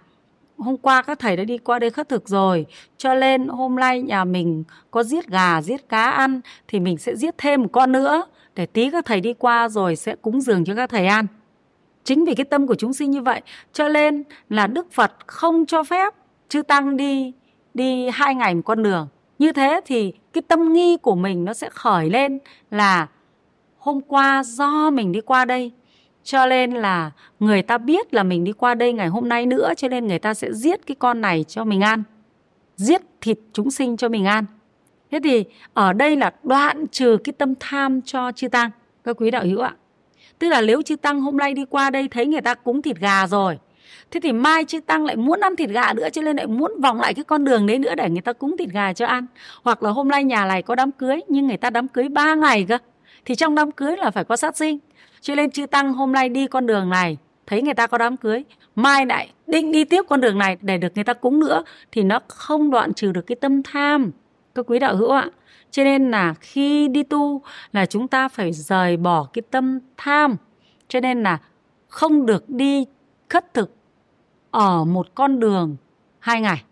hôm 0.58 0.76
qua 0.76 1.02
các 1.02 1.18
thầy 1.18 1.36
đã 1.36 1.44
đi 1.44 1.58
qua 1.58 1.78
đây 1.78 1.90
khất 1.90 2.08
thực 2.08 2.28
rồi 2.28 2.66
cho 2.96 3.14
nên 3.14 3.48
hôm 3.48 3.76
nay 3.76 4.02
nhà 4.02 4.24
mình 4.24 4.64
có 4.90 5.02
giết 5.02 5.26
gà 5.28 5.62
giết 5.62 5.88
cá 5.88 6.10
ăn 6.10 6.40
thì 6.68 6.80
mình 6.80 6.98
sẽ 6.98 7.16
giết 7.16 7.34
thêm 7.38 7.62
một 7.62 7.68
con 7.72 7.92
nữa 7.92 8.22
để 8.54 8.66
tí 8.66 8.90
các 8.90 9.04
thầy 9.04 9.20
đi 9.20 9.32
qua 9.32 9.68
rồi 9.68 9.96
sẽ 9.96 10.16
cúng 10.16 10.40
dường 10.40 10.64
cho 10.64 10.74
các 10.74 10.90
thầy 10.90 11.06
ăn. 11.06 11.26
Chính 12.04 12.24
vì 12.24 12.34
cái 12.34 12.44
tâm 12.44 12.66
của 12.66 12.74
chúng 12.74 12.92
sinh 12.92 13.10
như 13.10 13.22
vậy 13.22 13.40
cho 13.72 13.88
nên 13.88 14.24
là 14.48 14.66
đức 14.66 14.92
phật 14.92 15.12
không 15.26 15.66
cho 15.66 15.84
phép 15.84 16.14
chư 16.48 16.62
tăng 16.62 16.96
đi 16.96 17.32
đi 17.74 18.08
hai 18.12 18.34
ngày 18.34 18.54
một 18.54 18.62
con 18.64 18.82
đường. 18.82 19.08
Như 19.38 19.52
thế 19.52 19.80
thì 19.86 20.12
cái 20.32 20.42
tâm 20.48 20.72
nghi 20.72 20.96
của 20.96 21.14
mình 21.14 21.44
nó 21.44 21.54
sẽ 21.54 21.68
khởi 21.70 22.10
lên 22.10 22.38
là 22.70 23.06
hôm 23.78 24.00
qua 24.00 24.42
do 24.44 24.90
mình 24.90 25.12
đi 25.12 25.20
qua 25.20 25.44
đây 25.44 25.72
cho 26.28 26.46
nên 26.46 26.72
là 26.72 27.10
người 27.40 27.62
ta 27.62 27.78
biết 27.78 28.14
là 28.14 28.22
mình 28.22 28.44
đi 28.44 28.52
qua 28.52 28.74
đây 28.74 28.92
ngày 28.92 29.08
hôm 29.08 29.28
nay 29.28 29.46
nữa, 29.46 29.72
cho 29.76 29.88
nên 29.88 30.06
người 30.06 30.18
ta 30.18 30.34
sẽ 30.34 30.52
giết 30.52 30.86
cái 30.86 30.94
con 30.98 31.20
này 31.20 31.44
cho 31.48 31.64
mình 31.64 31.80
ăn. 31.80 32.02
Giết 32.76 33.02
thịt 33.20 33.38
chúng 33.52 33.70
sinh 33.70 33.96
cho 33.96 34.08
mình 34.08 34.24
ăn. 34.24 34.44
Thế 35.10 35.20
thì 35.24 35.44
ở 35.74 35.92
đây 35.92 36.16
là 36.16 36.32
đoạn 36.42 36.86
trừ 36.86 37.16
cái 37.24 37.32
tâm 37.32 37.54
tham 37.60 38.02
cho 38.02 38.32
chư 38.32 38.48
tăng, 38.48 38.70
các 39.04 39.16
quý 39.18 39.30
đạo 39.30 39.44
hữu 39.44 39.60
ạ. 39.60 39.74
Tức 40.38 40.48
là 40.48 40.60
nếu 40.60 40.82
chư 40.82 40.96
tăng 40.96 41.20
hôm 41.20 41.36
nay 41.36 41.54
đi 41.54 41.64
qua 41.70 41.90
đây 41.90 42.08
thấy 42.08 42.26
người 42.26 42.40
ta 42.40 42.54
cúng 42.54 42.82
thịt 42.82 42.96
gà 42.96 43.26
rồi, 43.26 43.58
thế 44.10 44.20
thì 44.20 44.32
mai 44.32 44.64
chư 44.64 44.80
tăng 44.80 45.06
lại 45.06 45.16
muốn 45.16 45.40
ăn 45.40 45.56
thịt 45.56 45.70
gà 45.70 45.92
nữa, 45.92 46.08
cho 46.12 46.22
nên 46.22 46.36
lại 46.36 46.46
muốn 46.46 46.80
vòng 46.80 47.00
lại 47.00 47.14
cái 47.14 47.24
con 47.24 47.44
đường 47.44 47.66
đấy 47.66 47.78
nữa 47.78 47.94
để 47.94 48.10
người 48.10 48.22
ta 48.22 48.32
cúng 48.32 48.56
thịt 48.56 48.68
gà 48.68 48.92
cho 48.92 49.06
ăn. 49.06 49.26
Hoặc 49.62 49.82
là 49.82 49.90
hôm 49.90 50.08
nay 50.08 50.24
nhà 50.24 50.46
này 50.46 50.62
có 50.62 50.74
đám 50.74 50.92
cưới, 50.92 51.20
nhưng 51.28 51.46
người 51.46 51.56
ta 51.56 51.70
đám 51.70 51.88
cưới 51.88 52.08
3 52.08 52.34
ngày 52.34 52.66
cơ 52.68 52.78
thì 53.24 53.34
trong 53.34 53.54
đám 53.54 53.70
cưới 53.70 53.96
là 53.96 54.10
phải 54.10 54.24
có 54.24 54.36
sát 54.36 54.56
sinh. 54.56 54.78
Cho 55.20 55.34
nên 55.34 55.50
chư 55.50 55.66
tăng 55.66 55.92
hôm 55.92 56.12
nay 56.12 56.28
đi 56.28 56.46
con 56.46 56.66
đường 56.66 56.90
này, 56.90 57.16
thấy 57.46 57.62
người 57.62 57.74
ta 57.74 57.86
có 57.86 57.98
đám 57.98 58.16
cưới, 58.16 58.44
mai 58.74 59.06
lại 59.06 59.32
định 59.46 59.72
đi 59.72 59.84
tiếp 59.84 60.02
con 60.08 60.20
đường 60.20 60.38
này 60.38 60.56
để 60.60 60.78
được 60.78 60.88
người 60.94 61.04
ta 61.04 61.12
cúng 61.12 61.40
nữa, 61.40 61.64
thì 61.92 62.02
nó 62.02 62.20
không 62.28 62.70
đoạn 62.70 62.94
trừ 62.94 63.12
được 63.12 63.26
cái 63.26 63.36
tâm 63.36 63.62
tham, 63.62 64.10
các 64.54 64.64
quý 64.68 64.78
đạo 64.78 64.96
hữu 64.96 65.10
ạ. 65.10 65.26
Cho 65.70 65.84
nên 65.84 66.10
là 66.10 66.34
khi 66.40 66.88
đi 66.88 67.02
tu 67.02 67.42
là 67.72 67.86
chúng 67.86 68.08
ta 68.08 68.28
phải 68.28 68.52
rời 68.52 68.96
bỏ 68.96 69.28
cái 69.32 69.42
tâm 69.50 69.78
tham. 69.96 70.36
Cho 70.88 71.00
nên 71.00 71.22
là 71.22 71.38
không 71.88 72.26
được 72.26 72.50
đi 72.50 72.86
khất 73.28 73.54
thực 73.54 73.74
ở 74.50 74.84
một 74.84 75.14
con 75.14 75.40
đường 75.40 75.76
hai 76.18 76.40
ngày 76.40 76.62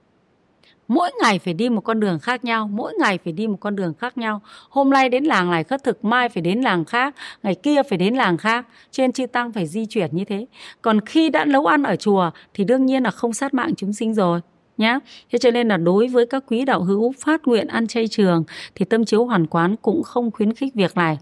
mỗi 0.88 1.10
ngày 1.22 1.38
phải 1.38 1.54
đi 1.54 1.68
một 1.68 1.80
con 1.80 2.00
đường 2.00 2.18
khác 2.18 2.44
nhau, 2.44 2.70
mỗi 2.72 2.94
ngày 2.98 3.18
phải 3.24 3.32
đi 3.32 3.46
một 3.46 3.56
con 3.60 3.76
đường 3.76 3.94
khác 3.94 4.18
nhau. 4.18 4.40
Hôm 4.70 4.90
nay 4.90 5.08
đến 5.08 5.24
làng 5.24 5.50
này 5.50 5.64
khất 5.64 5.84
thực, 5.84 6.04
mai 6.04 6.28
phải 6.28 6.42
đến 6.42 6.60
làng 6.60 6.84
khác, 6.84 7.14
ngày 7.42 7.54
kia 7.54 7.82
phải 7.82 7.98
đến 7.98 8.14
làng 8.14 8.36
khác. 8.36 8.66
Trên 8.90 9.12
chư 9.12 9.26
tăng 9.26 9.52
phải 9.52 9.66
di 9.66 9.86
chuyển 9.86 10.10
như 10.12 10.24
thế. 10.24 10.46
Còn 10.82 11.00
khi 11.00 11.30
đã 11.30 11.44
nấu 11.44 11.66
ăn 11.66 11.82
ở 11.82 11.96
chùa 11.96 12.30
thì 12.54 12.64
đương 12.64 12.86
nhiên 12.86 13.02
là 13.02 13.10
không 13.10 13.32
sát 13.32 13.54
mạng 13.54 13.74
chúng 13.76 13.92
sinh 13.92 14.14
rồi, 14.14 14.40
nhá. 14.76 14.98
Thế 15.32 15.38
cho 15.38 15.50
nên 15.50 15.68
là 15.68 15.76
đối 15.76 16.08
với 16.08 16.26
các 16.26 16.44
quý 16.46 16.64
đạo 16.64 16.82
hữu 16.82 17.12
phát 17.20 17.40
nguyện 17.46 17.66
ăn 17.66 17.86
chay 17.86 18.08
trường 18.08 18.44
thì 18.74 18.84
tâm 18.84 19.04
chiếu 19.04 19.24
hoàn 19.24 19.46
quán 19.46 19.76
cũng 19.76 20.02
không 20.02 20.30
khuyến 20.30 20.54
khích 20.54 20.74
việc 20.74 20.96
này. 20.96 21.18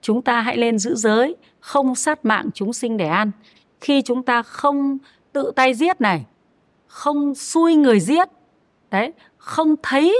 Chúng 0.00 0.22
ta 0.22 0.40
hãy 0.40 0.56
lên 0.56 0.78
giữ 0.78 0.94
giới, 0.94 1.36
không 1.60 1.94
sát 1.94 2.24
mạng 2.24 2.48
chúng 2.54 2.72
sinh 2.72 2.96
để 2.96 3.08
ăn. 3.08 3.30
Khi 3.80 4.02
chúng 4.02 4.22
ta 4.22 4.42
không 4.42 4.98
tự 5.32 5.52
tay 5.56 5.74
giết 5.74 6.00
này, 6.00 6.24
không 6.86 7.34
xui 7.34 7.74
người 7.74 8.00
giết 8.00 8.28
đấy, 8.90 9.12
không 9.36 9.74
thấy 9.82 10.16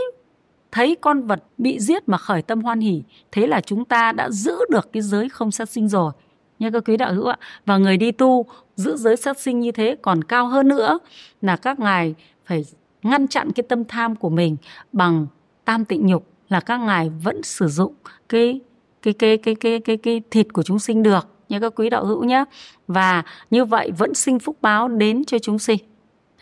thấy 0.72 0.96
con 1.00 1.26
vật 1.26 1.44
bị 1.58 1.80
giết 1.80 2.08
mà 2.08 2.18
khởi 2.18 2.42
tâm 2.42 2.60
hoan 2.60 2.80
hỉ, 2.80 3.02
thế 3.32 3.46
là 3.46 3.60
chúng 3.60 3.84
ta 3.84 4.12
đã 4.12 4.30
giữ 4.30 4.56
được 4.70 4.92
cái 4.92 5.02
giới 5.02 5.28
không 5.28 5.50
sát 5.50 5.68
sinh 5.68 5.88
rồi. 5.88 6.12
Nha 6.58 6.70
các 6.70 6.82
quý 6.86 6.96
đạo 6.96 7.14
hữu 7.14 7.26
ạ, 7.26 7.38
và 7.66 7.78
người 7.78 7.96
đi 7.96 8.12
tu 8.12 8.46
giữ 8.76 8.96
giới 8.96 9.16
sát 9.16 9.40
sinh 9.40 9.60
như 9.60 9.72
thế 9.72 9.96
còn 10.02 10.24
cao 10.24 10.46
hơn 10.46 10.68
nữa 10.68 10.98
là 11.42 11.56
các 11.56 11.80
ngài 11.80 12.14
phải 12.44 12.64
ngăn 13.02 13.28
chặn 13.28 13.52
cái 13.52 13.64
tâm 13.68 13.84
tham 13.84 14.16
của 14.16 14.30
mình 14.30 14.56
bằng 14.92 15.26
tam 15.64 15.84
tịnh 15.84 16.06
nhục, 16.06 16.26
là 16.48 16.60
các 16.60 16.80
ngài 16.80 17.10
vẫn 17.22 17.42
sử 17.42 17.68
dụng 17.68 17.94
cái 18.28 18.60
cái 19.02 19.12
cái 19.12 19.36
cái 19.36 19.54
cái 19.54 19.80
cái 19.80 19.96
cái 19.96 20.20
thịt 20.30 20.52
của 20.52 20.62
chúng 20.62 20.78
sinh 20.78 21.02
được. 21.02 21.28
Nhớ 21.48 21.60
các 21.60 21.72
quý 21.76 21.90
đạo 21.90 22.04
hữu 22.04 22.24
nhé. 22.24 22.44
Và 22.86 23.22
như 23.50 23.64
vậy 23.64 23.90
vẫn 23.98 24.14
sinh 24.14 24.38
phúc 24.38 24.56
báo 24.62 24.88
đến 24.88 25.24
cho 25.24 25.38
chúng 25.38 25.58
sinh. 25.58 25.78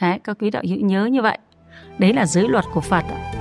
Đấy, 0.01 0.19
các 0.25 0.37
quý 0.41 0.51
đạo 0.51 0.63
hữu 0.69 0.81
nhớ 0.81 1.07
như 1.07 1.23
vậy 1.23 1.39
đấy 1.99 2.13
là 2.13 2.27
giới 2.27 2.49
luật 2.49 2.65
của 2.75 2.81
phật 2.81 3.05
ạ. 3.05 3.34